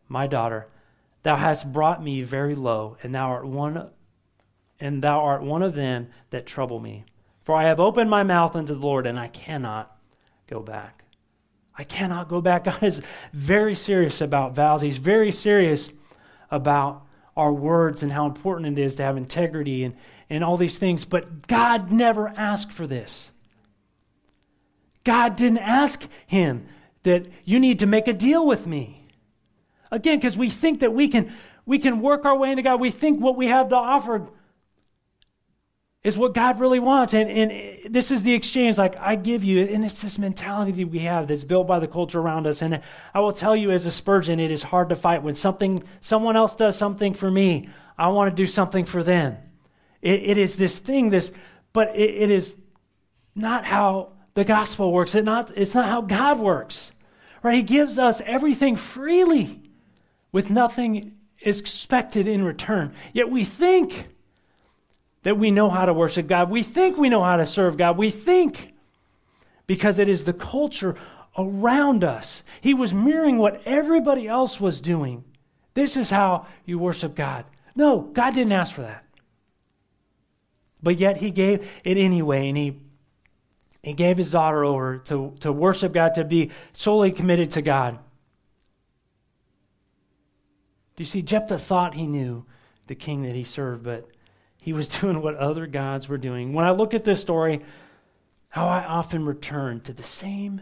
my 0.08 0.26
daughter, 0.26 0.68
thou 1.22 1.36
hast 1.36 1.72
brought 1.72 2.02
me 2.02 2.22
very 2.22 2.54
low, 2.54 2.96
and 3.02 3.14
thou 3.14 3.30
art 3.30 3.46
one 3.46 3.90
and 4.78 5.02
thou 5.02 5.20
art 5.20 5.42
one 5.42 5.62
of 5.62 5.74
them 5.74 6.08
that 6.28 6.44
trouble 6.44 6.80
me. 6.80 7.04
For 7.42 7.56
I 7.56 7.64
have 7.64 7.80
opened 7.80 8.10
my 8.10 8.22
mouth 8.22 8.54
unto 8.54 8.74
the 8.74 8.80
Lord, 8.80 9.06
and 9.06 9.18
I 9.18 9.28
cannot 9.28 9.96
go 10.46 10.60
back. 10.60 11.05
I 11.78 11.84
cannot 11.84 12.28
go 12.28 12.40
back. 12.40 12.64
God 12.64 12.82
is 12.82 13.02
very 13.32 13.74
serious 13.74 14.20
about 14.20 14.54
vows. 14.54 14.82
He's 14.82 14.98
very 14.98 15.32
serious 15.32 15.90
about 16.50 17.02
our 17.36 17.52
words 17.52 18.02
and 18.02 18.12
how 18.12 18.26
important 18.26 18.78
it 18.78 18.82
is 18.82 18.94
to 18.96 19.02
have 19.02 19.16
integrity 19.16 19.84
and, 19.84 19.94
and 20.30 20.42
all 20.42 20.56
these 20.56 20.78
things. 20.78 21.04
But 21.04 21.46
God 21.46 21.92
never 21.92 22.28
asked 22.36 22.72
for 22.72 22.86
this. 22.86 23.30
God 25.04 25.36
didn't 25.36 25.58
ask 25.58 26.08
him 26.26 26.66
that 27.02 27.26
you 27.44 27.60
need 27.60 27.78
to 27.78 27.86
make 27.86 28.08
a 28.08 28.12
deal 28.12 28.44
with 28.44 28.66
me. 28.66 29.06
Again, 29.92 30.18
because 30.18 30.36
we 30.36 30.50
think 30.50 30.80
that 30.80 30.92
we 30.92 31.06
can, 31.06 31.32
we 31.64 31.78
can 31.78 32.00
work 32.00 32.24
our 32.24 32.36
way 32.36 32.50
into 32.50 32.62
God. 32.62 32.80
We 32.80 32.90
think 32.90 33.20
what 33.20 33.36
we 33.36 33.46
have 33.46 33.68
to 33.68 33.76
offer 33.76 34.26
is 36.06 36.16
what 36.16 36.34
God 36.34 36.60
really 36.60 36.78
wants. 36.78 37.14
And, 37.14 37.28
and 37.28 37.92
this 37.92 38.12
is 38.12 38.22
the 38.22 38.32
exchange, 38.32 38.78
like 38.78 38.96
I 39.00 39.16
give 39.16 39.42
you, 39.42 39.64
and 39.64 39.84
it's 39.84 40.00
this 40.00 40.20
mentality 40.20 40.70
that 40.70 40.88
we 40.88 41.00
have 41.00 41.26
that's 41.26 41.42
built 41.42 41.66
by 41.66 41.80
the 41.80 41.88
culture 41.88 42.20
around 42.20 42.46
us. 42.46 42.62
And 42.62 42.80
I 43.12 43.18
will 43.18 43.32
tell 43.32 43.56
you 43.56 43.72
as 43.72 43.86
a 43.86 43.90
Spurgeon, 43.90 44.38
it 44.38 44.52
is 44.52 44.62
hard 44.62 44.88
to 44.90 44.94
fight 44.94 45.24
when 45.24 45.34
something 45.34 45.82
someone 46.00 46.36
else 46.36 46.54
does 46.54 46.76
something 46.76 47.12
for 47.12 47.28
me. 47.28 47.68
I 47.98 48.06
want 48.06 48.30
to 48.30 48.36
do 48.40 48.46
something 48.46 48.84
for 48.84 49.02
them. 49.02 49.36
it, 50.00 50.22
it 50.22 50.38
is 50.38 50.54
this 50.54 50.78
thing, 50.78 51.10
this, 51.10 51.32
but 51.72 51.88
it, 51.96 52.10
it 52.10 52.30
is 52.30 52.54
not 53.34 53.64
how 53.64 54.12
the 54.34 54.44
gospel 54.44 54.92
works. 54.92 55.16
It 55.16 55.24
not, 55.24 55.50
it's 55.56 55.74
not 55.74 55.86
how 55.86 56.02
God 56.02 56.38
works. 56.38 56.92
Right? 57.42 57.56
He 57.56 57.62
gives 57.64 57.98
us 57.98 58.22
everything 58.24 58.76
freely 58.76 59.60
with 60.30 60.50
nothing 60.50 61.16
expected 61.40 62.28
in 62.28 62.44
return. 62.44 62.92
Yet 63.12 63.28
we 63.28 63.44
think 63.44 64.06
that 65.26 65.36
we 65.36 65.50
know 65.50 65.68
how 65.68 65.84
to 65.84 65.92
worship 65.92 66.28
God. 66.28 66.50
We 66.50 66.62
think 66.62 66.96
we 66.96 67.08
know 67.08 67.24
how 67.24 67.34
to 67.34 67.46
serve 67.46 67.76
God. 67.76 67.98
We 67.98 68.10
think 68.10 68.74
because 69.66 69.98
it 69.98 70.08
is 70.08 70.22
the 70.22 70.32
culture 70.32 70.94
around 71.36 72.04
us. 72.04 72.44
He 72.60 72.74
was 72.74 72.94
mirroring 72.94 73.36
what 73.36 73.60
everybody 73.66 74.28
else 74.28 74.60
was 74.60 74.80
doing. 74.80 75.24
This 75.74 75.96
is 75.96 76.10
how 76.10 76.46
you 76.64 76.78
worship 76.78 77.16
God. 77.16 77.44
No, 77.74 78.02
God 78.02 78.34
didn't 78.34 78.52
ask 78.52 78.72
for 78.72 78.82
that. 78.82 79.04
But 80.80 81.00
yet 81.00 81.16
he 81.16 81.32
gave 81.32 81.68
it 81.82 81.96
anyway, 81.98 82.46
and 82.46 82.56
he 82.56 82.78
he 83.82 83.94
gave 83.94 84.18
his 84.18 84.30
daughter 84.30 84.64
over 84.64 84.98
to, 85.06 85.34
to 85.40 85.50
worship 85.50 85.92
God, 85.92 86.14
to 86.14 86.24
be 86.24 86.52
solely 86.72 87.10
committed 87.10 87.50
to 87.50 87.62
God. 87.62 87.98
Do 90.94 91.02
you 91.02 91.04
see? 91.04 91.20
Jephthah 91.20 91.58
thought 91.58 91.94
he 91.94 92.06
knew 92.06 92.46
the 92.86 92.94
king 92.94 93.24
that 93.24 93.34
he 93.34 93.42
served, 93.42 93.82
but 93.82 94.08
he 94.66 94.72
was 94.72 94.88
doing 95.00 95.22
what 95.22 95.36
other 95.36 95.68
gods 95.68 96.08
were 96.08 96.18
doing. 96.18 96.52
When 96.52 96.64
I 96.66 96.72
look 96.72 96.92
at 96.92 97.04
this 97.04 97.20
story, 97.20 97.62
how 98.50 98.66
I 98.66 98.84
often 98.84 99.24
return 99.24 99.80
to 99.82 99.92
the 99.92 100.02
same 100.02 100.60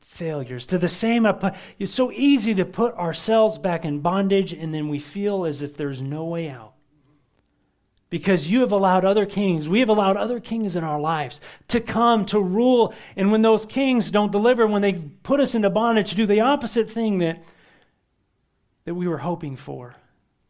failures, 0.00 0.66
to 0.66 0.76
the 0.76 0.88
same. 0.88 1.24
It's 1.78 1.94
so 1.94 2.10
easy 2.10 2.52
to 2.56 2.64
put 2.64 2.94
ourselves 2.96 3.56
back 3.56 3.84
in 3.84 4.00
bondage, 4.00 4.52
and 4.52 4.74
then 4.74 4.88
we 4.88 4.98
feel 4.98 5.44
as 5.44 5.62
if 5.62 5.76
there's 5.76 6.02
no 6.02 6.24
way 6.24 6.50
out 6.50 6.74
because 8.10 8.48
you 8.48 8.60
have 8.62 8.72
allowed 8.72 9.04
other 9.04 9.24
kings, 9.24 9.68
we 9.68 9.78
have 9.78 9.88
allowed 9.88 10.16
other 10.16 10.40
kings 10.40 10.74
in 10.74 10.82
our 10.82 10.98
lives 10.98 11.38
to 11.68 11.80
come 11.80 12.24
to 12.24 12.40
rule. 12.40 12.92
And 13.14 13.30
when 13.30 13.42
those 13.42 13.66
kings 13.66 14.10
don't 14.10 14.32
deliver, 14.32 14.66
when 14.66 14.82
they 14.82 14.94
put 14.94 15.38
us 15.38 15.54
into 15.54 15.70
bondage, 15.70 16.10
to 16.10 16.16
do 16.16 16.26
the 16.26 16.40
opposite 16.40 16.90
thing 16.90 17.18
that, 17.18 17.44
that 18.84 18.94
we 18.94 19.06
were 19.06 19.18
hoping 19.18 19.54
for, 19.54 19.94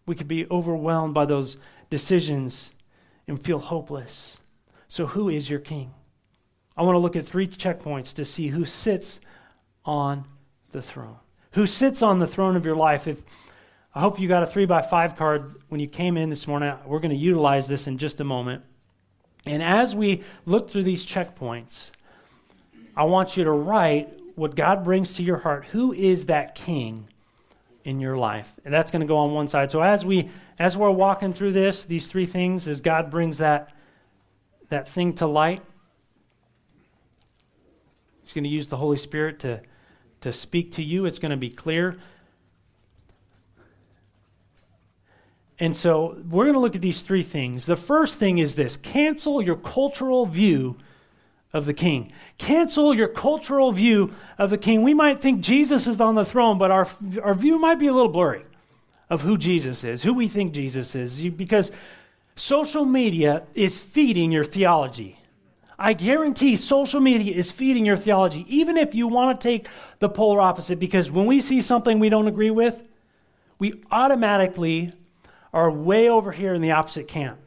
we 0.06 0.14
could 0.14 0.28
be 0.28 0.48
overwhelmed 0.50 1.12
by 1.12 1.26
those 1.26 1.58
decisions 1.90 2.70
and 3.28 3.40
feel 3.40 3.60
hopeless. 3.60 4.38
So, 4.88 5.06
who 5.06 5.28
is 5.28 5.48
your 5.48 5.60
king? 5.60 5.94
I 6.76 6.82
want 6.82 6.94
to 6.94 7.00
look 7.00 7.14
at 7.14 7.24
three 7.24 7.46
checkpoints 7.46 8.12
to 8.14 8.24
see 8.24 8.48
who 8.48 8.64
sits 8.64 9.20
on 9.84 10.26
the 10.72 10.82
throne. 10.82 11.18
Who 11.52 11.66
sits 11.66 12.02
on 12.02 12.18
the 12.18 12.26
throne 12.26 12.56
of 12.56 12.64
your 12.64 12.76
life? 12.76 13.06
If 13.06 13.22
I 13.94 14.00
hope 14.00 14.20
you 14.20 14.28
got 14.28 14.42
a 14.42 14.46
three 14.46 14.66
by 14.66 14.82
five 14.82 15.16
card 15.16 15.56
when 15.70 15.80
you 15.80 15.88
came 15.88 16.16
in 16.16 16.30
this 16.30 16.46
morning. 16.46 16.72
We're 16.86 17.00
going 17.00 17.10
to 17.10 17.16
utilize 17.16 17.66
this 17.66 17.86
in 17.86 17.98
just 17.98 18.20
a 18.20 18.24
moment. 18.24 18.62
And 19.44 19.62
as 19.62 19.94
we 19.94 20.22
look 20.46 20.70
through 20.70 20.84
these 20.84 21.04
checkpoints, 21.04 21.90
I 22.96 23.04
want 23.04 23.36
you 23.36 23.44
to 23.44 23.50
write 23.50 24.08
what 24.36 24.54
God 24.54 24.84
brings 24.84 25.14
to 25.14 25.22
your 25.22 25.38
heart. 25.38 25.66
Who 25.72 25.92
is 25.92 26.26
that 26.26 26.54
king 26.54 27.08
in 27.88 28.00
your 28.00 28.18
life? 28.18 28.52
And 28.64 28.72
that's 28.72 28.90
going 28.90 29.00
to 29.00 29.06
go 29.06 29.16
on 29.16 29.32
one 29.32 29.48
side. 29.48 29.70
So 29.70 29.80
as 29.80 30.04
we 30.04 30.30
as 30.58 30.76
we're 30.76 30.90
walking 30.90 31.32
through 31.32 31.52
this, 31.52 31.84
these 31.84 32.06
three 32.06 32.26
things, 32.26 32.68
as 32.68 32.82
God 32.82 33.10
brings 33.10 33.38
that 33.38 33.72
that 34.68 34.88
thing 34.88 35.14
to 35.14 35.26
light, 35.26 35.62
He's 38.22 38.34
going 38.34 38.44
to 38.44 38.50
use 38.50 38.68
the 38.68 38.76
Holy 38.76 38.98
Spirit 38.98 39.38
to 39.40 39.62
to 40.20 40.32
speak 40.32 40.72
to 40.72 40.82
you. 40.84 41.06
It's 41.06 41.18
going 41.18 41.30
to 41.30 41.38
be 41.38 41.48
clear. 41.48 41.96
And 45.58 45.76
so 45.76 46.22
we're 46.28 46.44
going 46.44 46.54
to 46.54 46.60
look 46.60 46.76
at 46.76 46.82
these 46.82 47.02
three 47.02 47.24
things. 47.24 47.66
The 47.66 47.74
first 47.74 48.16
thing 48.16 48.38
is 48.38 48.54
this 48.54 48.76
cancel 48.76 49.40
your 49.42 49.56
cultural 49.56 50.26
view 50.26 50.76
of 51.52 51.66
the 51.66 51.74
king. 51.74 52.12
Cancel 52.36 52.94
your 52.94 53.08
cultural 53.08 53.72
view 53.72 54.12
of 54.36 54.50
the 54.50 54.58
king. 54.58 54.82
We 54.82 54.94
might 54.94 55.20
think 55.20 55.40
Jesus 55.40 55.86
is 55.86 56.00
on 56.00 56.14
the 56.14 56.24
throne, 56.24 56.58
but 56.58 56.70
our, 56.70 56.88
our 57.22 57.34
view 57.34 57.58
might 57.58 57.78
be 57.78 57.86
a 57.86 57.92
little 57.92 58.12
blurry 58.12 58.44
of 59.08 59.22
who 59.22 59.38
Jesus 59.38 59.84
is, 59.84 60.02
who 60.02 60.12
we 60.12 60.28
think 60.28 60.52
Jesus 60.52 60.94
is, 60.94 61.22
because 61.22 61.72
social 62.36 62.84
media 62.84 63.44
is 63.54 63.78
feeding 63.78 64.30
your 64.30 64.44
theology. 64.44 65.18
I 65.78 65.92
guarantee 65.92 66.56
social 66.56 67.00
media 67.00 67.32
is 67.32 67.50
feeding 67.50 67.86
your 67.86 67.96
theology, 67.96 68.44
even 68.48 68.76
if 68.76 68.94
you 68.94 69.06
want 69.06 69.40
to 69.40 69.48
take 69.48 69.68
the 70.00 70.08
polar 70.08 70.40
opposite, 70.40 70.78
because 70.78 71.10
when 71.10 71.26
we 71.26 71.40
see 71.40 71.60
something 71.60 71.98
we 71.98 72.08
don't 72.08 72.26
agree 72.26 72.50
with, 72.50 72.82
we 73.58 73.80
automatically 73.90 74.92
are 75.52 75.70
way 75.70 76.08
over 76.08 76.32
here 76.32 76.52
in 76.52 76.60
the 76.60 76.72
opposite 76.72 77.08
camp. 77.08 77.38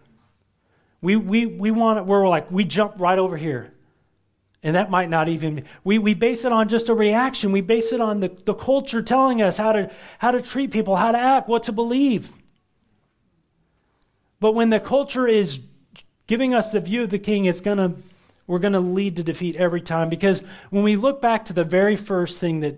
We, 1.02 1.16
we, 1.16 1.46
we 1.46 1.72
want 1.72 2.00
it, 2.00 2.06
we're 2.06 2.28
like, 2.28 2.50
we 2.50 2.64
jump 2.64 2.96
right 2.98 3.20
over 3.20 3.38
here. 3.38 3.74
And 4.63 4.76
that 4.76 4.91
might 4.91 5.10
not 5.10 5.28
even, 5.28 5.63
we, 5.84 5.97
we 5.97 6.13
base 6.13 6.45
it 6.45 6.52
on 6.52 6.69
just 6.69 6.88
a 6.88 6.93
reaction. 6.93 7.52
We 7.52 7.62
base 7.62 7.91
it 7.91 8.00
on 8.00 8.19
the, 8.19 8.30
the 8.45 8.54
culture 8.54 9.02
telling 9.02 9.41
us 9.41 9.58
how 9.58 9.71
to, 9.71 9.91
how 10.19 10.32
to 10.32 10.41
treat 10.41 10.71
people, 10.71 10.95
how 10.95 11.12
to 11.12 11.17
act, 11.17 11.50
what 11.50 11.63
to 11.63 11.71
believe. 11.71 12.38
But 14.39 14.54
when 14.54 14.69
the 14.69 14.80
culture 14.80 15.28
is 15.28 15.60
giving 16.28 16.54
us 16.54 16.71
the 16.71 16.80
view 16.80 17.04
of 17.04 17.10
the 17.10 17.19
king, 17.19 17.45
it's 17.45 17.62
going 17.62 17.78
to, 17.78 17.93
we're 18.45 18.60
going 18.60 18.74
to 18.74 18.80
lead 18.80 19.15
to 19.15 19.24
defeat 19.24 19.56
every 19.56 19.82
time. 19.82 20.10
Because 20.10 20.41
when 20.69 20.84
we 20.84 20.95
look 20.95 21.21
back 21.21 21.45
to 21.45 21.54
the 21.54 21.63
very 21.63 21.95
first 21.95 22.39
thing 22.39 22.60
that, 22.60 22.78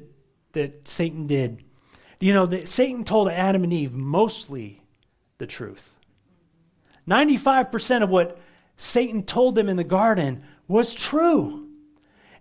that 0.54 0.88
Satan 0.88 1.28
did, 1.28 1.64
you 2.20 2.34
know, 2.34 2.46
that 2.46 2.70
Satan 2.70 3.04
told 3.04 3.28
Adam 3.30 3.64
and 3.64 3.74
Eve 3.74 3.94
mostly 3.94 4.82
the 5.38 5.48
truth. 5.48 5.90
95% 7.08 8.04
of 8.04 8.10
what 8.10 8.40
Satan 8.78 9.24
told 9.24 9.56
them 9.56 9.68
in 9.68 9.76
the 9.76 9.84
garden 9.84 10.44
was 10.70 10.94
true. 10.94 11.68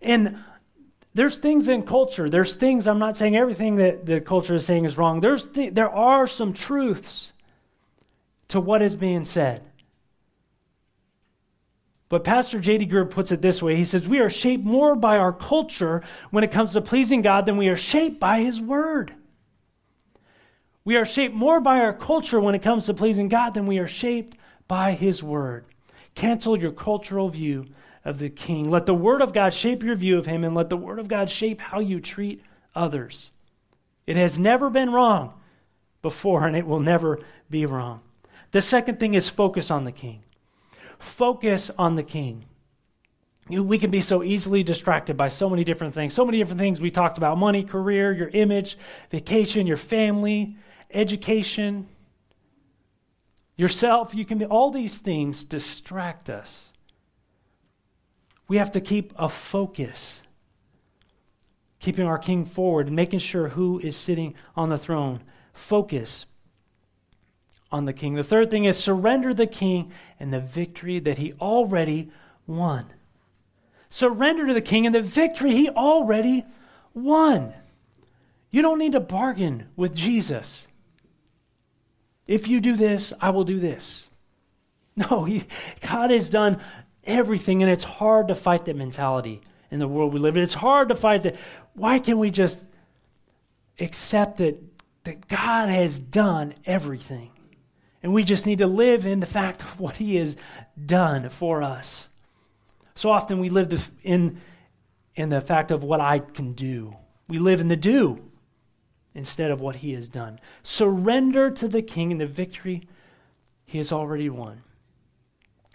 And 0.02 0.38
there's 1.14 1.36
things 1.36 1.68
in 1.68 1.82
culture, 1.82 2.28
there's 2.30 2.54
things, 2.54 2.86
I'm 2.86 2.98
not 2.98 3.16
saying 3.16 3.36
everything 3.36 3.76
that 3.76 4.06
the 4.06 4.20
culture 4.20 4.54
is 4.54 4.64
saying 4.64 4.86
is 4.86 4.96
wrong. 4.96 5.20
There's 5.20 5.44
th- 5.44 5.74
there 5.74 5.90
are 5.90 6.26
some 6.26 6.52
truths 6.52 7.32
to 8.48 8.60
what 8.60 8.82
is 8.82 8.96
being 8.96 9.24
said. 9.24 9.62
But 12.08 12.24
Pastor 12.24 12.60
J.D. 12.60 12.88
Greear 12.88 13.08
puts 13.08 13.32
it 13.32 13.40
this 13.40 13.62
way 13.62 13.74
He 13.76 13.86
says, 13.86 14.06
We 14.06 14.20
are 14.20 14.28
shaped 14.28 14.64
more 14.64 14.94
by 14.94 15.16
our 15.16 15.32
culture 15.32 16.02
when 16.30 16.44
it 16.44 16.50
comes 16.52 16.74
to 16.74 16.82
pleasing 16.82 17.22
God 17.22 17.46
than 17.46 17.56
we 17.56 17.68
are 17.68 17.76
shaped 17.76 18.20
by 18.20 18.40
His 18.40 18.60
Word. 18.60 19.14
We 20.84 20.96
are 20.96 21.06
shaped 21.06 21.34
more 21.34 21.60
by 21.60 21.80
our 21.80 21.94
culture 21.94 22.40
when 22.40 22.54
it 22.54 22.62
comes 22.62 22.86
to 22.86 22.94
pleasing 22.94 23.28
God 23.28 23.54
than 23.54 23.66
we 23.66 23.78
are 23.78 23.86
shaped 23.86 24.36
by 24.68 24.92
His 24.92 25.22
Word. 25.22 25.64
Cancel 26.14 26.58
your 26.58 26.72
cultural 26.72 27.30
view 27.30 27.66
of 28.04 28.18
the 28.18 28.30
King. 28.30 28.70
Let 28.70 28.86
the 28.86 28.94
Word 28.94 29.20
of 29.22 29.32
God 29.32 29.54
shape 29.54 29.82
your 29.82 29.94
view 29.94 30.18
of 30.18 30.26
Him, 30.26 30.44
and 30.44 30.54
let 30.54 30.70
the 30.70 30.76
Word 30.76 30.98
of 30.98 31.08
God 31.08 31.30
shape 31.30 31.60
how 31.60 31.80
you 31.80 32.00
treat 32.00 32.42
others. 32.74 33.30
It 34.06 34.16
has 34.16 34.38
never 34.38 34.70
been 34.70 34.90
wrong 34.90 35.34
before, 36.02 36.46
and 36.46 36.56
it 36.56 36.66
will 36.66 36.80
never 36.80 37.20
be 37.48 37.64
wrong. 37.66 38.00
The 38.50 38.60
second 38.60 38.98
thing 38.98 39.14
is 39.14 39.28
focus 39.28 39.70
on 39.70 39.84
the 39.84 39.92
King. 39.92 40.22
Focus 40.98 41.70
on 41.78 41.96
the 41.96 42.02
King. 42.02 42.44
we 43.48 43.78
can 43.78 43.90
be 43.90 44.00
so 44.00 44.22
easily 44.22 44.62
distracted 44.62 45.16
by 45.16 45.28
so 45.28 45.48
many 45.48 45.64
different 45.64 45.94
things. 45.94 46.14
So 46.14 46.24
many 46.24 46.38
different 46.38 46.60
things 46.60 46.80
we 46.80 46.90
talked 46.90 47.18
about 47.18 47.38
money, 47.38 47.62
career, 47.62 48.12
your 48.12 48.28
image, 48.28 48.76
vacation, 49.10 49.66
your 49.66 49.76
family, 49.76 50.56
education, 50.90 51.88
yourself. 53.56 54.14
You 54.14 54.24
can 54.24 54.38
be, 54.38 54.44
all 54.44 54.70
these 54.70 54.98
things 54.98 55.44
distract 55.44 56.28
us. 56.28 56.71
We 58.52 58.58
have 58.58 58.72
to 58.72 58.82
keep 58.82 59.14
a 59.16 59.30
focus, 59.30 60.20
keeping 61.80 62.04
our 62.04 62.18
king 62.18 62.44
forward, 62.44 62.92
making 62.92 63.20
sure 63.20 63.48
who 63.48 63.78
is 63.78 63.96
sitting 63.96 64.34
on 64.54 64.68
the 64.68 64.76
throne. 64.76 65.22
Focus 65.54 66.26
on 67.70 67.86
the 67.86 67.94
king. 67.94 68.12
The 68.12 68.22
third 68.22 68.50
thing 68.50 68.66
is 68.66 68.76
surrender 68.76 69.32
the 69.32 69.46
king 69.46 69.90
and 70.20 70.34
the 70.34 70.38
victory 70.38 70.98
that 70.98 71.16
he 71.16 71.32
already 71.40 72.10
won. 72.46 72.92
Surrender 73.88 74.46
to 74.46 74.52
the 74.52 74.60
king 74.60 74.84
and 74.84 74.94
the 74.94 75.00
victory 75.00 75.52
he 75.52 75.70
already 75.70 76.44
won. 76.92 77.54
You 78.50 78.60
don't 78.60 78.78
need 78.78 78.92
to 78.92 79.00
bargain 79.00 79.68
with 79.76 79.96
Jesus. 79.96 80.66
If 82.26 82.48
you 82.48 82.60
do 82.60 82.76
this, 82.76 83.14
I 83.18 83.30
will 83.30 83.44
do 83.44 83.58
this. 83.58 84.10
No, 84.94 85.24
he, 85.24 85.44
God 85.80 86.10
has 86.10 86.28
done 86.28 86.60
everything, 87.04 87.62
and 87.62 87.70
it's 87.70 87.84
hard 87.84 88.28
to 88.28 88.34
fight 88.34 88.64
that 88.66 88.76
mentality 88.76 89.40
in 89.70 89.78
the 89.78 89.88
world 89.88 90.12
we 90.12 90.20
live 90.20 90.36
in. 90.36 90.42
It's 90.42 90.54
hard 90.54 90.88
to 90.90 90.94
fight 90.94 91.22
that. 91.22 91.36
Why 91.74 91.98
can't 91.98 92.18
we 92.18 92.30
just 92.30 92.58
accept 93.78 94.38
that, 94.38 94.62
that 95.04 95.28
God 95.28 95.68
has 95.68 95.98
done 95.98 96.54
everything? 96.64 97.30
And 98.02 98.12
we 98.12 98.24
just 98.24 98.46
need 98.46 98.58
to 98.58 98.66
live 98.66 99.06
in 99.06 99.20
the 99.20 99.26
fact 99.26 99.62
of 99.62 99.80
what 99.80 99.96
He 99.96 100.16
has 100.16 100.36
done 100.84 101.28
for 101.28 101.62
us. 101.62 102.08
So 102.94 103.10
often 103.10 103.38
we 103.38 103.48
live 103.48 103.90
in, 104.02 104.40
in 105.14 105.30
the 105.30 105.40
fact 105.40 105.70
of 105.70 105.82
what 105.82 106.00
I 106.00 106.18
can 106.18 106.52
do. 106.52 106.96
We 107.28 107.38
live 107.38 107.60
in 107.60 107.68
the 107.68 107.76
do 107.76 108.22
instead 109.14 109.50
of 109.50 109.60
what 109.60 109.76
he 109.76 109.92
has 109.92 110.08
done. 110.08 110.40
Surrender 110.62 111.50
to 111.50 111.68
the 111.68 111.82
king 111.82 112.12
and 112.12 112.20
the 112.20 112.26
victory 112.26 112.82
he 113.64 113.78
has 113.78 113.92
already 113.92 114.28
won. 114.28 114.62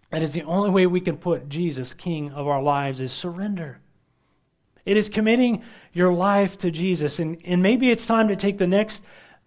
That 0.09 0.21
is 0.21 0.31
the 0.31 0.43
only 0.43 0.69
way 0.69 0.85
we 0.85 1.01
can 1.01 1.17
put 1.17 1.49
Jesus 1.49 1.93
king 1.93 2.31
of 2.31 2.47
our 2.47 2.61
lives 2.61 3.01
is 3.01 3.11
surrender. 3.11 3.79
It 4.85 4.95
is 4.95 5.09
committing 5.09 5.63
your 5.91 6.13
life 6.13 6.57
to 6.59 6.71
Jesus. 6.71 7.19
And, 7.19 7.41
and 7.43 7.61
maybe 7.61 7.91
it's 7.91 8.05
time 8.05 8.29
to 8.29 8.35
take 8.35 8.57
the 8.57 8.67
next 8.67 9.03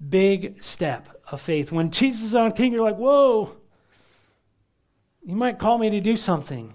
big 0.07 0.63
step 0.63 1.09
of 1.31 1.41
faith. 1.41 1.73
When 1.73 1.91
Jesus 1.91 2.25
is 2.25 2.35
on 2.35 2.53
king, 2.53 2.73
you're 2.73 2.85
like, 2.85 2.97
whoa, 2.97 3.57
he 5.27 5.35
might 5.35 5.59
call 5.59 5.79
me 5.79 5.89
to 5.91 6.01
do 6.01 6.17
something, 6.17 6.75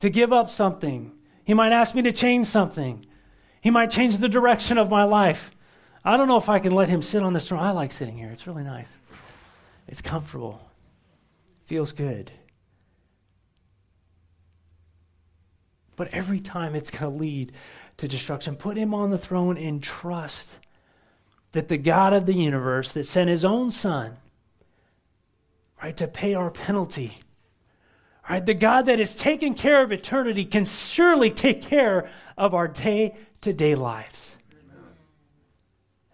to 0.00 0.08
give 0.08 0.32
up 0.32 0.50
something. 0.50 1.12
He 1.44 1.54
might 1.54 1.72
ask 1.72 1.94
me 1.94 2.02
to 2.02 2.12
change 2.12 2.46
something. 2.46 3.04
He 3.60 3.70
might 3.70 3.90
change 3.90 4.16
the 4.18 4.28
direction 4.28 4.78
of 4.78 4.88
my 4.88 5.04
life. 5.04 5.50
I 6.04 6.16
don't 6.16 6.28
know 6.28 6.36
if 6.38 6.48
I 6.48 6.58
can 6.58 6.72
let 6.72 6.88
him 6.88 7.02
sit 7.02 7.22
on 7.22 7.34
this 7.34 7.48
throne. 7.48 7.60
I 7.60 7.72
like 7.72 7.92
sitting 7.92 8.16
here, 8.16 8.30
it's 8.30 8.46
really 8.46 8.64
nice. 8.64 8.98
It's 9.86 10.00
comfortable, 10.00 10.70
feels 11.66 11.92
good. 11.92 12.30
But 15.98 16.08
every 16.14 16.40
time 16.40 16.74
it's 16.74 16.90
going 16.90 17.12
to 17.12 17.18
lead 17.18 17.52
to 17.98 18.08
destruction, 18.08 18.56
put 18.56 18.78
him 18.78 18.94
on 18.94 19.10
the 19.10 19.18
throne 19.18 19.58
and 19.58 19.82
trust 19.82 20.58
that 21.52 21.68
the 21.68 21.76
God 21.76 22.14
of 22.14 22.24
the 22.24 22.32
universe 22.32 22.92
that 22.92 23.04
sent 23.04 23.28
his 23.28 23.44
own 23.44 23.70
son, 23.70 24.16
right, 25.82 25.96
to 25.98 26.08
pay 26.08 26.32
our 26.32 26.50
penalty, 26.50 27.18
right, 28.30 28.46
the 28.46 28.54
God 28.54 28.86
that 28.86 28.98
has 28.98 29.14
taken 29.14 29.52
care 29.52 29.82
of 29.82 29.92
eternity 29.92 30.46
can 30.46 30.64
surely 30.64 31.30
take 31.30 31.60
care 31.60 32.08
of 32.38 32.54
our 32.54 32.68
day 32.68 33.14
to 33.42 33.52
day 33.52 33.74
lives 33.74 34.38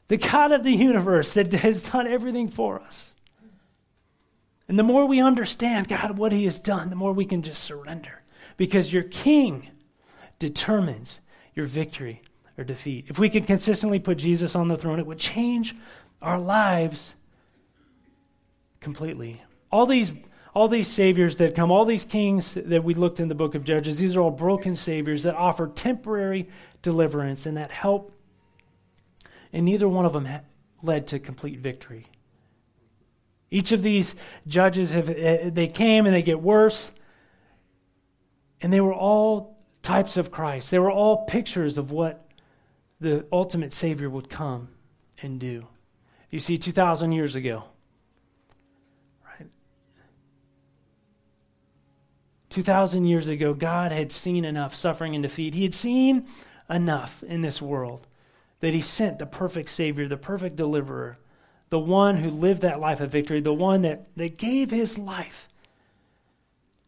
the 0.09 0.17
God 0.17 0.53
of 0.53 0.63
the 0.63 0.73
universe 0.73 1.33
that 1.33 1.53
has 1.53 1.83
done 1.83 2.07
everything 2.07 2.49
for 2.49 2.81
us. 2.81 3.15
And 4.69 4.79
the 4.79 4.83
more 4.83 5.07
we 5.07 5.21
understand, 5.21 5.89
God, 5.89 6.17
what 6.19 6.33
He 6.33 6.45
has 6.45 6.59
done, 6.59 6.91
the 6.91 6.97
more 6.97 7.13
we 7.13 7.25
can 7.25 7.43
just 7.43 7.63
surrender. 7.63 8.23
Because 8.57 8.93
your 8.93 9.03
King 9.03 9.71
determines 10.49 11.21
your 11.55 11.67
victory 11.67 12.23
or 12.59 12.65
defeat. 12.65 13.07
If 13.09 13.19
we 13.19 13.31
could 13.31 13.47
consistently 13.47 13.99
put 13.99 14.19
Jesus 14.19 14.55
on 14.55 14.69
the 14.69 14.77
throne, 14.77 14.99
it 14.99 15.07
would 15.07 15.19
change 15.19 15.75
our 16.21 16.39
lives 16.39 17.15
completely. 18.81 19.43
All 19.73 19.87
these, 19.87 20.13
all 20.55 20.69
these 20.69 20.89
saviors 20.89 21.37
that 21.39 21.55
come, 21.55 21.71
all 21.71 21.85
these 21.85 22.05
kings 22.05 22.55
that 22.55 22.85
we 22.85 22.95
looked 22.95 23.21
in 23.21 23.29
the 23.29 23.35
book 23.35 23.55
of 23.55 23.65
Judges, 23.65 23.99
these 23.99 24.17
are 24.17 24.21
all 24.21 24.31
broken 24.31 24.77
saviors 24.77 25.23
that 25.23 25.35
offer 25.35 25.67
temporary 25.67 26.49
deliverance 26.83 27.47
and 27.47 27.57
that 27.57 27.71
help 27.71 28.15
and 29.55 29.65
neither 29.65 29.89
one 29.89 30.05
of 30.05 30.13
them 30.13 30.27
ha- 30.27 30.41
led 30.83 31.07
to 31.07 31.19
complete 31.19 31.61
victory. 31.61 32.07
Each 33.51 33.71
of 33.73 33.83
these 33.83 34.17
judges 34.49 34.91
have 34.93 35.09
uh, 35.09 35.51
they 35.51 35.69
came 35.69 36.07
and 36.07 36.15
they 36.15 36.23
get 36.23 36.43
worse, 36.43 36.91
and 38.61 38.73
they 38.73 38.81
were 38.81 38.93
all 38.93 39.54
types 39.85 40.17
of 40.17 40.31
Christ. 40.31 40.71
They 40.71 40.79
were 40.79 40.91
all 40.91 41.25
pictures 41.27 41.79
of 41.79 41.93
what 41.93 42.27
the 43.01 43.27
ultimate 43.31 43.73
Savior 43.73 44.09
would 44.09 44.29
come 44.29 44.69
and 45.23 45.39
do. 45.39 45.69
You 46.31 46.41
see, 46.41 46.59
2,000 46.59 47.13
years 47.13 47.37
ago, 47.37 47.65
right? 49.25 49.49
2,000 52.49 53.05
years 53.05 53.29
ago, 53.29 53.55
God 53.55 53.93
had 53.93 54.11
seen 54.11 54.45
enough 54.45 54.75
suffering 54.75 55.15
and 55.15 55.23
defeat. 55.23 55.55
He 55.55 55.63
had 55.63 55.75
seen 55.75 56.27
enough 56.69 57.23
in 57.23 57.43
this 57.43 57.63
world 57.63 58.09
that 58.61 58.75
he 58.75 58.81
sent 58.81 59.19
the 59.19 59.27
perfect 59.27 59.69
Savior, 59.69 60.09
the 60.09 60.17
perfect 60.17 60.57
deliverer, 60.57 61.19
the 61.69 61.79
one 61.79 62.17
who 62.17 62.31
lived 62.31 62.63
that 62.63 62.81
life 62.81 63.01
of 63.01 63.11
victory, 63.11 63.41
the 63.41 63.53
one 63.53 63.83
that, 63.83 64.07
that 64.17 64.39
gave 64.39 64.71
his 64.71 64.97
life 64.97 65.49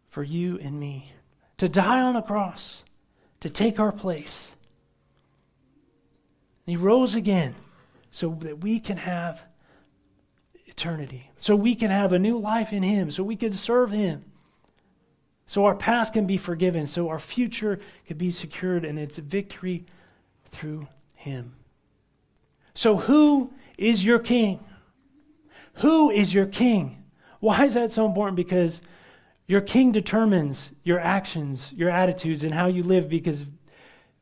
for 0.08 0.22
you 0.22 0.58
and 0.58 0.80
me, 0.80 1.12
to 1.58 1.68
die 1.68 2.00
on 2.00 2.16
a 2.16 2.22
cross, 2.22 2.82
to 3.46 3.52
take 3.52 3.78
our 3.78 3.92
place. 3.92 4.52
And 6.66 6.76
he 6.76 6.82
rose 6.82 7.14
again 7.14 7.54
so 8.10 8.36
that 8.40 8.60
we 8.60 8.80
can 8.80 8.96
have 8.96 9.44
eternity, 10.66 11.30
so 11.38 11.54
we 11.54 11.76
can 11.76 11.92
have 11.92 12.12
a 12.12 12.18
new 12.18 12.38
life 12.38 12.72
in 12.72 12.82
him, 12.82 13.10
so 13.12 13.22
we 13.22 13.36
can 13.36 13.52
serve 13.52 13.92
him. 13.92 14.24
So 15.46 15.64
our 15.64 15.76
past 15.76 16.12
can 16.12 16.26
be 16.26 16.36
forgiven, 16.36 16.88
so 16.88 17.08
our 17.08 17.20
future 17.20 17.78
can 18.04 18.18
be 18.18 18.32
secured, 18.32 18.84
and 18.84 18.98
it's 18.98 19.18
victory 19.18 19.86
through 20.46 20.88
him. 21.14 21.54
So, 22.74 22.96
who 22.96 23.52
is 23.78 24.04
your 24.04 24.18
king? 24.18 24.58
Who 25.74 26.10
is 26.10 26.34
your 26.34 26.46
king? 26.46 27.04
Why 27.38 27.64
is 27.64 27.74
that 27.74 27.92
so 27.92 28.06
important? 28.06 28.36
Because 28.36 28.82
your 29.46 29.60
king 29.60 29.92
determines 29.92 30.72
your 30.82 30.98
actions, 30.98 31.72
your 31.72 31.90
attitudes, 31.90 32.42
and 32.42 32.52
how 32.52 32.66
you 32.66 32.82
live 32.82 33.08
because 33.08 33.44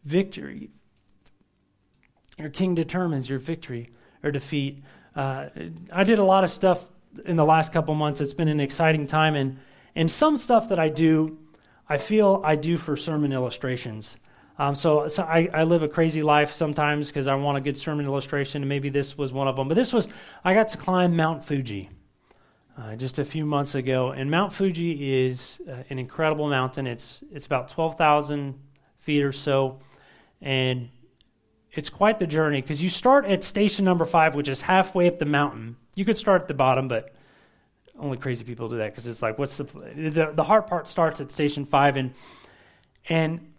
victory, 0.04 0.70
your 2.38 2.50
king 2.50 2.74
determines 2.74 3.28
your 3.28 3.38
victory 3.38 3.90
or 4.22 4.30
defeat. 4.30 4.82
Uh, 5.16 5.46
I 5.92 6.04
did 6.04 6.18
a 6.18 6.24
lot 6.24 6.44
of 6.44 6.50
stuff 6.50 6.84
in 7.24 7.36
the 7.36 7.44
last 7.44 7.72
couple 7.72 7.94
months. 7.94 8.20
It's 8.20 8.34
been 8.34 8.48
an 8.48 8.60
exciting 8.60 9.06
time, 9.06 9.34
and, 9.34 9.58
and 9.94 10.10
some 10.10 10.36
stuff 10.36 10.68
that 10.68 10.78
I 10.78 10.88
do, 10.90 11.38
I 11.88 11.96
feel 11.96 12.42
I 12.44 12.56
do 12.56 12.76
for 12.76 12.96
sermon 12.96 13.32
illustrations. 13.32 14.18
Um, 14.58 14.74
so, 14.74 15.08
so 15.08 15.22
I, 15.24 15.48
I, 15.52 15.64
live 15.64 15.82
a 15.82 15.88
crazy 15.88 16.22
life 16.22 16.52
sometimes 16.52 17.08
because 17.08 17.26
I 17.26 17.34
want 17.34 17.58
a 17.58 17.60
good 17.60 17.76
sermon 17.76 18.06
illustration, 18.06 18.62
and 18.62 18.68
maybe 18.68 18.88
this 18.88 19.18
was 19.18 19.32
one 19.32 19.48
of 19.48 19.56
them. 19.56 19.66
But 19.66 19.74
this 19.74 19.92
was, 19.92 20.06
I 20.44 20.54
got 20.54 20.68
to 20.68 20.78
climb 20.78 21.16
Mount 21.16 21.42
Fuji 21.42 21.90
uh, 22.76 22.96
just 22.96 23.18
a 23.18 23.24
few 23.24 23.44
months 23.46 23.74
ago, 23.74 24.10
and 24.10 24.30
Mount 24.30 24.52
Fuji 24.52 25.26
is 25.26 25.60
uh, 25.68 25.82
an 25.90 25.98
incredible 25.98 26.48
mountain. 26.48 26.86
It's 26.86 27.22
it's 27.32 27.46
about 27.46 27.68
twelve 27.68 27.96
thousand 27.96 28.58
feet 28.98 29.22
or 29.22 29.32
so, 29.32 29.78
and 30.40 30.88
it's 31.72 31.90
quite 31.90 32.18
the 32.18 32.26
journey 32.26 32.60
because 32.60 32.82
you 32.82 32.88
start 32.88 33.24
at 33.26 33.44
station 33.44 33.84
number 33.84 34.04
five, 34.04 34.34
which 34.34 34.48
is 34.48 34.62
halfway 34.62 35.08
up 35.08 35.18
the 35.18 35.24
mountain. 35.24 35.76
You 35.94 36.04
could 36.04 36.18
start 36.18 36.42
at 36.42 36.48
the 36.48 36.54
bottom, 36.54 36.88
but 36.88 37.14
only 37.98 38.16
crazy 38.16 38.44
people 38.44 38.68
do 38.68 38.78
that 38.78 38.90
because 38.90 39.06
it's 39.06 39.22
like, 39.22 39.38
what's 39.38 39.56
the, 39.56 39.64
the 39.64 40.32
the 40.34 40.44
hard 40.44 40.66
part 40.66 40.88
starts 40.88 41.20
at 41.20 41.30
station 41.30 41.64
five, 41.64 41.96
and 41.96 42.12
and 43.08 43.52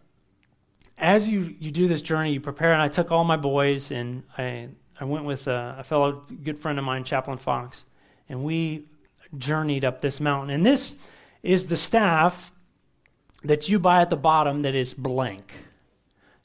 as 0.97 1.27
you, 1.27 1.55
you 1.59 1.71
do 1.71 1.87
this 1.87 2.01
journey, 2.01 2.31
you 2.31 2.39
prepare, 2.39 2.71
and 2.71 2.81
I 2.81 2.87
took 2.87 3.11
all 3.11 3.23
my 3.23 3.35
boys, 3.35 3.91
and 3.91 4.23
I, 4.37 4.69
I 4.99 5.03
went 5.03 5.25
with 5.25 5.47
a, 5.47 5.75
a 5.79 5.83
fellow 5.83 6.23
good 6.43 6.57
friend 6.57 6.79
of 6.79 6.85
mine, 6.85 7.03
Chaplain 7.03 7.37
Fox, 7.37 7.85
and 8.29 8.43
we 8.43 8.85
journeyed 9.37 9.85
up 9.85 10.01
this 10.01 10.19
mountain. 10.19 10.49
And 10.49 10.65
this 10.65 10.95
is 11.43 11.67
the 11.67 11.77
staff 11.77 12.51
that 13.43 13.69
you 13.69 13.79
buy 13.79 14.01
at 14.01 14.09
the 14.09 14.15
bottom 14.15 14.63
that 14.63 14.75
is 14.75 14.93
blank. 14.93 15.53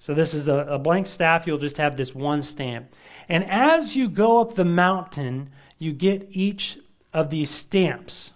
So 0.00 0.14
this 0.14 0.34
is 0.34 0.48
a, 0.48 0.54
a 0.54 0.78
blank 0.78 1.06
staff. 1.06 1.46
You'll 1.46 1.58
just 1.58 1.76
have 1.76 1.96
this 1.96 2.14
one 2.14 2.42
stamp. 2.42 2.92
And 3.28 3.44
as 3.44 3.96
you 3.96 4.08
go 4.08 4.40
up 4.40 4.54
the 4.54 4.64
mountain, 4.64 5.50
you 5.78 5.92
get 5.92 6.28
each 6.30 6.78
of 7.12 7.30
these 7.30 7.50
stamps 7.50 8.30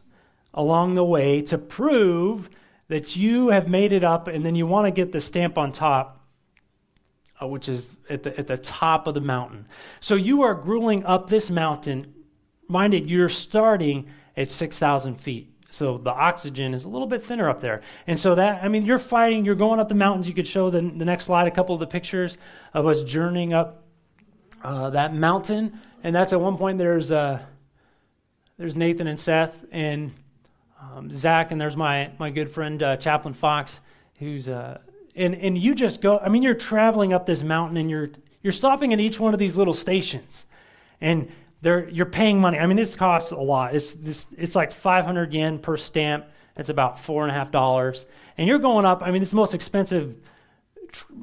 along 0.53 0.95
the 0.95 1.05
way 1.05 1.43
to 1.43 1.59
prove 1.59 2.49
that 2.89 3.17
you 3.17 3.49
have 3.49 3.69
made 3.69 3.93
it 3.93 4.05
up, 4.05 4.29
and 4.29 4.45
then 4.45 4.55
you 4.55 4.67
want 4.67 4.87
to 4.87 4.91
get 4.91 5.13
the 5.13 5.21
stamp 5.21 5.57
on 5.57 5.73
top, 5.73 6.21
uh, 7.43 7.47
which 7.47 7.69
is 7.69 7.93
at 8.09 8.23
the, 8.23 8.39
at 8.39 8.47
the 8.47 8.57
top 8.57 9.07
of 9.07 9.15
the 9.15 9.21
mountain. 9.21 9.67
So 10.01 10.15
you 10.15 10.43
are 10.43 10.55
grueling 10.55 11.05
up 11.05 11.29
this 11.29 11.51
mountain. 11.51 12.15
Mind 12.69 12.95
it, 12.95 13.05
you're 13.05 13.29
starting 13.29 14.07
at 14.37 14.51
6,000 14.51 15.15
feet. 15.15 15.51
So 15.71 15.99
the 15.99 16.11
oxygen 16.11 16.73
is 16.73 16.85
a 16.85 16.89
little 16.89 17.07
bit 17.07 17.25
thinner 17.25 17.49
up 17.49 17.61
there. 17.61 17.83
And 18.07 18.19
so 18.19 18.35
that, 18.37 18.63
I 18.63 18.69
mean, 18.69 18.85
you're 18.85 18.99
fighting, 18.99 19.45
you're 19.45 19.55
going 19.55 19.81
up 19.81 19.89
the 19.89 19.95
mountains. 19.95 20.29
You 20.29 20.35
could 20.35 20.47
show 20.47 20.71
the, 20.71 20.81
the 20.81 21.05
next 21.05 21.25
slide 21.25 21.49
a 21.49 21.51
couple 21.51 21.75
of 21.75 21.81
the 21.81 21.87
pictures 21.87 22.39
of 22.73 22.87
us 22.87 23.03
journeying 23.03 23.53
up 23.53 23.83
uh, 24.63 24.91
that 24.91 25.15
mountain. 25.15 25.81
And 26.05 26.15
that's 26.15 26.33
at 26.33 26.41
one 26.41 26.57
point 26.57 26.79
there's, 26.79 27.11
uh, 27.11 27.41
there's 28.57 28.77
Nathan 28.77 29.09
and 29.09 29.19
Seth. 29.19 29.65
And 29.73 30.13
um, 30.81 31.11
Zach, 31.11 31.51
and 31.51 31.61
there's 31.61 31.77
my, 31.77 32.13
my 32.19 32.31
good 32.31 32.53
friend 32.53 32.83
uh, 32.83 32.97
Chaplain 32.97 33.35
Fox, 33.35 33.81
who's 34.19 34.49
uh, 34.49 34.79
and 35.17 35.35
and 35.35 35.57
you 35.57 35.75
just 35.75 36.01
go. 36.01 36.19
I 36.19 36.29
mean, 36.29 36.43
you're 36.43 36.55
traveling 36.55 37.13
up 37.13 37.27
this 37.27 37.43
mountain, 37.43 37.77
and 37.77 37.91
you're 37.91 38.11
you're 38.43 38.53
stopping 38.53 38.93
at 38.93 39.01
each 39.01 39.21
one 39.21 39.33
of 39.33 39.39
these 39.39 39.57
little 39.57 39.75
stations, 39.75 40.47
and 41.01 41.31
they're 41.65 41.89
you're 41.89 42.07
paying 42.07 42.41
money. 42.41 42.59
I 42.59 42.67
mean, 42.67 42.77
this 42.77 42.95
costs 42.95 43.33
a 43.33 43.37
lot. 43.37 43.75
It's 43.75 43.93
this 43.93 44.27
it's 44.37 44.55
like 44.55 44.71
500 44.71 45.33
yen 45.33 45.59
per 45.59 45.77
stamp. 45.77 46.27
It's 46.57 46.69
about 46.69 47.01
four 47.01 47.23
and 47.23 47.33
a 47.33 47.35
half 47.35 47.51
dollars, 47.51 48.07
and 48.39 48.47
you're 48.47 48.61
going 48.61 48.85
up. 48.85 49.03
I 49.03 49.11
mean, 49.11 49.23
it's 49.23 49.33
the 49.33 49.37
most 49.37 49.55
expensive 49.55 50.17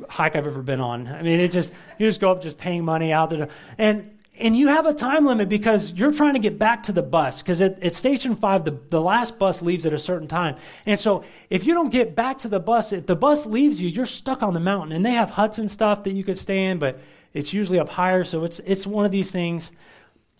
hike 0.10 0.36
I've 0.36 0.48
ever 0.48 0.62
been 0.62 0.82
on. 0.82 1.08
I 1.08 1.22
mean, 1.22 1.40
it 1.40 1.52
just 1.52 1.72
you 1.98 2.08
just 2.08 2.20
go 2.20 2.32
up 2.32 2.42
just 2.42 2.58
paying 2.58 2.84
money 2.84 3.14
out 3.14 3.30
there, 3.30 3.48
and 3.78 4.18
and 4.40 4.58
you 4.58 4.70
have 4.70 4.86
a 4.86 4.94
time 4.94 5.26
limit 5.26 5.48
because 5.48 5.92
you're 5.92 6.12
trying 6.12 6.34
to 6.34 6.40
get 6.40 6.58
back 6.58 6.84
to 6.84 6.92
the 6.92 7.04
bus 7.04 7.42
because 7.42 7.62
at, 7.62 7.82
at, 7.84 7.94
station 7.94 8.36
five 8.36 8.66
the, 8.66 8.78
the 8.90 9.00
last 9.00 9.38
bus 9.38 9.62
leaves 9.62 9.86
at 9.86 9.94
a 9.94 10.00
certain 10.00 10.28
time 10.28 10.56
and 10.86 11.00
so 11.00 11.24
if 11.50 11.66
you 11.66 11.74
don't 11.74 11.92
get 11.92 12.16
back 12.16 12.38
to 12.38 12.48
the 12.48 12.60
bus 12.60 12.94
if 12.94 13.06
the 13.06 13.16
bus 13.16 13.46
leaves 13.46 13.82
you 13.82 13.90
you're 13.90 14.06
stuck 14.06 14.42
on 14.42 14.54
the 14.54 14.60
mountain 14.60 14.94
and 14.94 15.06
they 15.06 15.12
have 15.12 15.32
huts 15.32 15.60
and 15.60 15.70
stuff 15.70 16.04
that 16.04 16.14
you 16.14 16.24
could 16.24 16.38
stay 16.38 16.66
in 16.66 16.80
but 16.80 17.00
it's 17.34 17.54
usually 17.54 17.78
up 17.78 17.90
higher 17.90 18.24
so 18.24 18.44
it's, 18.44 18.60
it's 18.66 18.88
one 18.88 19.06
of 19.06 19.12
these 19.12 19.30
things 19.30 19.72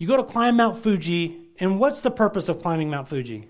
you 0.02 0.08
go 0.08 0.16
to 0.16 0.24
climb 0.24 0.56
mount 0.56 0.76
fuji 0.76 1.38
and 1.60 1.78
what's 1.78 2.00
the 2.00 2.10
purpose 2.10 2.48
of 2.48 2.60
climbing 2.60 2.90
mount 2.90 3.06
fuji 3.06 3.48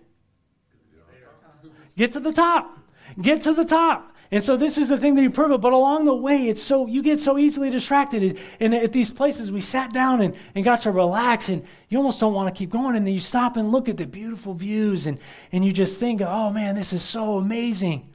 get 1.97 2.13
to 2.13 2.21
the 2.21 2.33
top 2.33 2.79
get 3.19 3.41
to 3.41 3.55
the 3.55 3.65
top 3.65 4.13
and 4.31 4.43
so 4.43 4.57
this 4.57 4.77
is 4.79 4.89
the 4.89 4.97
thing 4.97 5.15
that 5.15 5.23
you 5.23 5.31
prove 5.31 5.53
it. 5.53 5.61
But 5.61 5.75
along 5.75 6.07
the 6.07 6.15
way, 6.15 6.49
it's 6.49 6.63
so 6.63 6.87
you 6.87 7.03
get 7.03 7.21
so 7.21 7.37
easily 7.37 7.69
distracted. 7.69 8.39
And 8.61 8.75
at 8.75 8.91
these 8.91 9.11
places, 9.11 9.53
we 9.53 9.61
sat 9.61 9.93
down 9.93 10.23
and, 10.23 10.35
and 10.55 10.65
got 10.65 10.81
to 10.83 10.91
relax, 10.91 11.51
and 11.51 11.63
you 11.91 11.99
almost 11.99 12.19
don't 12.19 12.33
want 12.33 12.53
to 12.53 12.59
keep 12.59 12.71
going. 12.71 12.97
And 12.97 13.07
then 13.07 13.13
you 13.13 13.21
stop 13.21 13.59
and 13.59 13.71
look 13.71 13.91
at 13.91 13.99
the 13.99 14.07
beautiful 14.07 14.55
views, 14.55 15.05
and, 15.05 15.19
and 15.53 15.67
you 15.67 15.71
just 15.71 16.01
think, 16.01 16.23
oh 16.23 16.51
man, 16.51 16.77
this 16.77 16.95
is 16.95 17.03
so 17.03 17.37
amazing. 17.37 18.11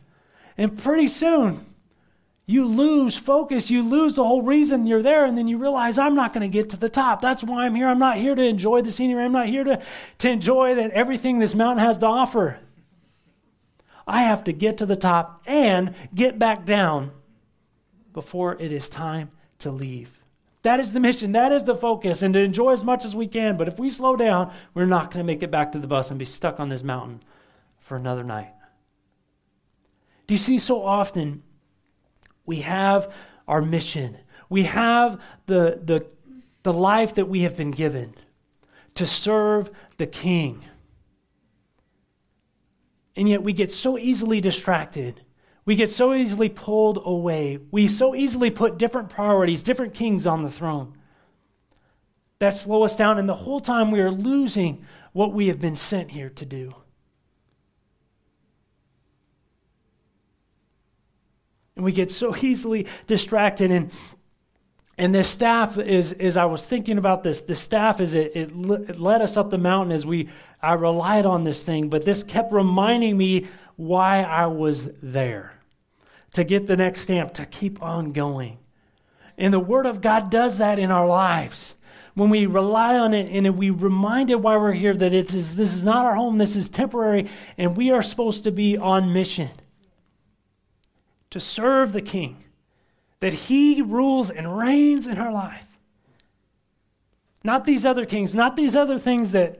And 0.57 0.75
pretty 0.75 1.07
soon, 1.07 1.63
you 2.49 2.65
lose 2.65 3.17
focus. 3.17 3.69
You 3.69 3.83
lose 3.83 4.15
the 4.15 4.23
whole 4.23 4.41
reason 4.41 4.87
you're 4.87 5.03
there, 5.03 5.25
and 5.25 5.37
then 5.37 5.49
you 5.49 5.57
realize 5.57 5.97
I'm 5.97 6.15
not 6.15 6.33
going 6.33 6.49
to 6.49 6.53
get 6.53 6.69
to 6.69 6.77
the 6.77 6.87
top. 6.87 7.21
That's 7.21 7.43
why 7.43 7.65
I'm 7.65 7.75
here. 7.75 7.89
I'm 7.89 7.99
not 7.99 8.17
here 8.17 8.35
to 8.35 8.41
enjoy 8.41 8.81
the 8.81 8.91
scenery. 8.91 9.25
I'm 9.25 9.33
not 9.33 9.47
here 9.47 9.65
to, 9.65 9.81
to 10.19 10.29
enjoy 10.29 10.73
that 10.75 10.91
everything 10.91 11.39
this 11.39 11.53
mountain 11.53 11.85
has 11.85 11.97
to 11.99 12.05
offer. 12.05 12.59
I 14.07 14.23
have 14.23 14.45
to 14.45 14.53
get 14.53 14.77
to 14.77 14.85
the 14.85 14.95
top 14.95 15.43
and 15.45 15.93
get 16.15 16.39
back 16.39 16.65
down 16.65 17.11
before 18.13 18.55
it 18.61 18.71
is 18.71 18.87
time 18.87 19.29
to 19.59 19.69
leave. 19.69 20.21
That 20.63 20.79
is 20.79 20.93
the 20.93 21.01
mission. 21.01 21.33
That 21.33 21.51
is 21.51 21.65
the 21.65 21.75
focus, 21.75 22.21
and 22.21 22.33
to 22.33 22.39
enjoy 22.39 22.71
as 22.71 22.83
much 22.83 23.03
as 23.03 23.13
we 23.13 23.27
can. 23.27 23.57
But 23.57 23.67
if 23.67 23.77
we 23.77 23.89
slow 23.89 24.15
down, 24.15 24.53
we're 24.73 24.85
not 24.85 25.11
going 25.11 25.19
to 25.25 25.27
make 25.27 25.43
it 25.43 25.51
back 25.51 25.73
to 25.73 25.79
the 25.79 25.87
bus 25.87 26.09
and 26.09 26.17
be 26.17 26.23
stuck 26.23 26.61
on 26.61 26.69
this 26.69 26.81
mountain 26.81 27.21
for 27.81 27.97
another 27.97 28.23
night. 28.23 28.53
Do 30.27 30.33
you 30.33 30.37
see 30.37 30.57
so 30.57 30.81
often 30.81 31.43
we 32.47 32.61
have 32.61 33.13
our 33.47 33.61
mission? 33.61 34.17
We 34.49 34.63
have 34.63 35.21
the, 35.45 35.79
the, 35.83 36.07
the 36.63 36.73
life 36.73 37.13
that 37.15 37.27
we 37.27 37.41
have 37.41 37.55
been 37.55 37.71
given 37.71 38.15
to 38.95 39.05
serve 39.05 39.69
the 39.97 40.07
King. 40.07 40.63
And 43.15 43.29
yet 43.29 43.43
we 43.43 43.53
get 43.53 43.71
so 43.71 43.97
easily 43.97 44.41
distracted. 44.41 45.21
We 45.65 45.75
get 45.75 45.91
so 45.91 46.13
easily 46.13 46.49
pulled 46.49 47.01
away. 47.03 47.59
We 47.71 47.87
so 47.87 48.15
easily 48.15 48.49
put 48.49 48.77
different 48.77 49.09
priorities, 49.09 49.63
different 49.63 49.93
kings 49.93 50.25
on 50.25 50.43
the 50.43 50.49
throne. 50.49 50.97
That 52.39 52.55
slow 52.55 52.83
us 52.83 52.95
down, 52.95 53.17
and 53.17 53.27
the 53.27 53.33
whole 53.33 53.59
time 53.59 53.91
we 53.91 53.99
are 53.99 54.11
losing 54.11 54.85
what 55.11 55.33
we 55.33 55.47
have 55.47 55.59
been 55.59 55.75
sent 55.75 56.11
here 56.11 56.29
to 56.29 56.45
do. 56.45 56.71
And 61.77 61.85
we 61.85 61.93
get 61.93 62.11
so 62.11 62.35
easily 62.35 62.87
distracted. 63.07 63.71
And 63.71 63.91
and 64.99 65.13
this 65.13 65.27
staff 65.27 65.77
is, 65.77 66.11
as 66.13 66.37
I 66.37 66.45
was 66.45 66.65
thinking 66.65 66.97
about 66.97 67.21
this, 67.21 67.41
the 67.41 67.53
staff 67.53 68.01
is 68.01 68.15
it, 68.15 68.31
it, 68.35 68.49
it 68.49 68.99
led 68.99 69.21
us 69.21 69.37
up 69.37 69.51
the 69.51 69.57
mountain 69.57 69.91
as 69.91 70.05
we 70.05 70.29
I 70.61 70.73
relied 70.73 71.25
on 71.25 71.43
this 71.43 71.61
thing, 71.61 71.89
but 71.89 72.03
this 72.03 72.23
kept 72.23 72.51
reminding 72.51 73.15
me 73.15 73.45
why 73.75 74.23
I 74.23 74.47
was 74.47 74.89
there. 75.03 75.53
To 76.33 76.43
get 76.43 76.65
the 76.65 76.75
next 76.75 77.01
stamp, 77.01 77.33
to 77.35 77.45
keep 77.45 77.81
on 77.81 78.11
going. 78.11 78.57
And 79.37 79.53
the 79.53 79.59
Word 79.59 79.85
of 79.85 80.01
God 80.01 80.31
does 80.31 80.57
that 80.57 80.79
in 80.79 80.89
our 80.89 81.07
lives. 81.07 81.75
When 82.15 82.31
we 82.31 82.47
rely 82.47 82.97
on 82.97 83.13
it 83.13 83.29
and 83.31 83.55
we 83.55 83.69
reminded 83.69 84.37
why 84.37 84.57
we're 84.57 84.71
here 84.71 84.95
that 84.95 85.13
it 85.13 85.31
is 85.31 85.55
this 85.55 85.75
is 85.75 85.83
not 85.83 86.05
our 86.05 86.15
home, 86.15 86.39
this 86.39 86.55
is 86.55 86.69
temporary, 86.69 87.29
and 87.55 87.77
we 87.77 87.91
are 87.91 88.01
supposed 88.01 88.43
to 88.45 88.51
be 88.51 88.75
on 88.75 89.13
mission 89.13 89.51
to 91.29 91.39
serve 91.39 91.93
the 91.93 92.01
King 92.01 92.43
that 93.19 93.33
He 93.33 93.81
rules 93.81 94.29
and 94.29 94.57
reigns 94.57 95.07
in 95.07 95.17
our 95.17 95.31
life. 95.31 95.65
Not 97.43 97.65
these 97.65 97.85
other 97.85 98.05
kings, 98.05 98.35
not 98.35 98.55
these 98.55 98.75
other 98.75 98.99
things 98.99 99.31
that, 99.31 99.59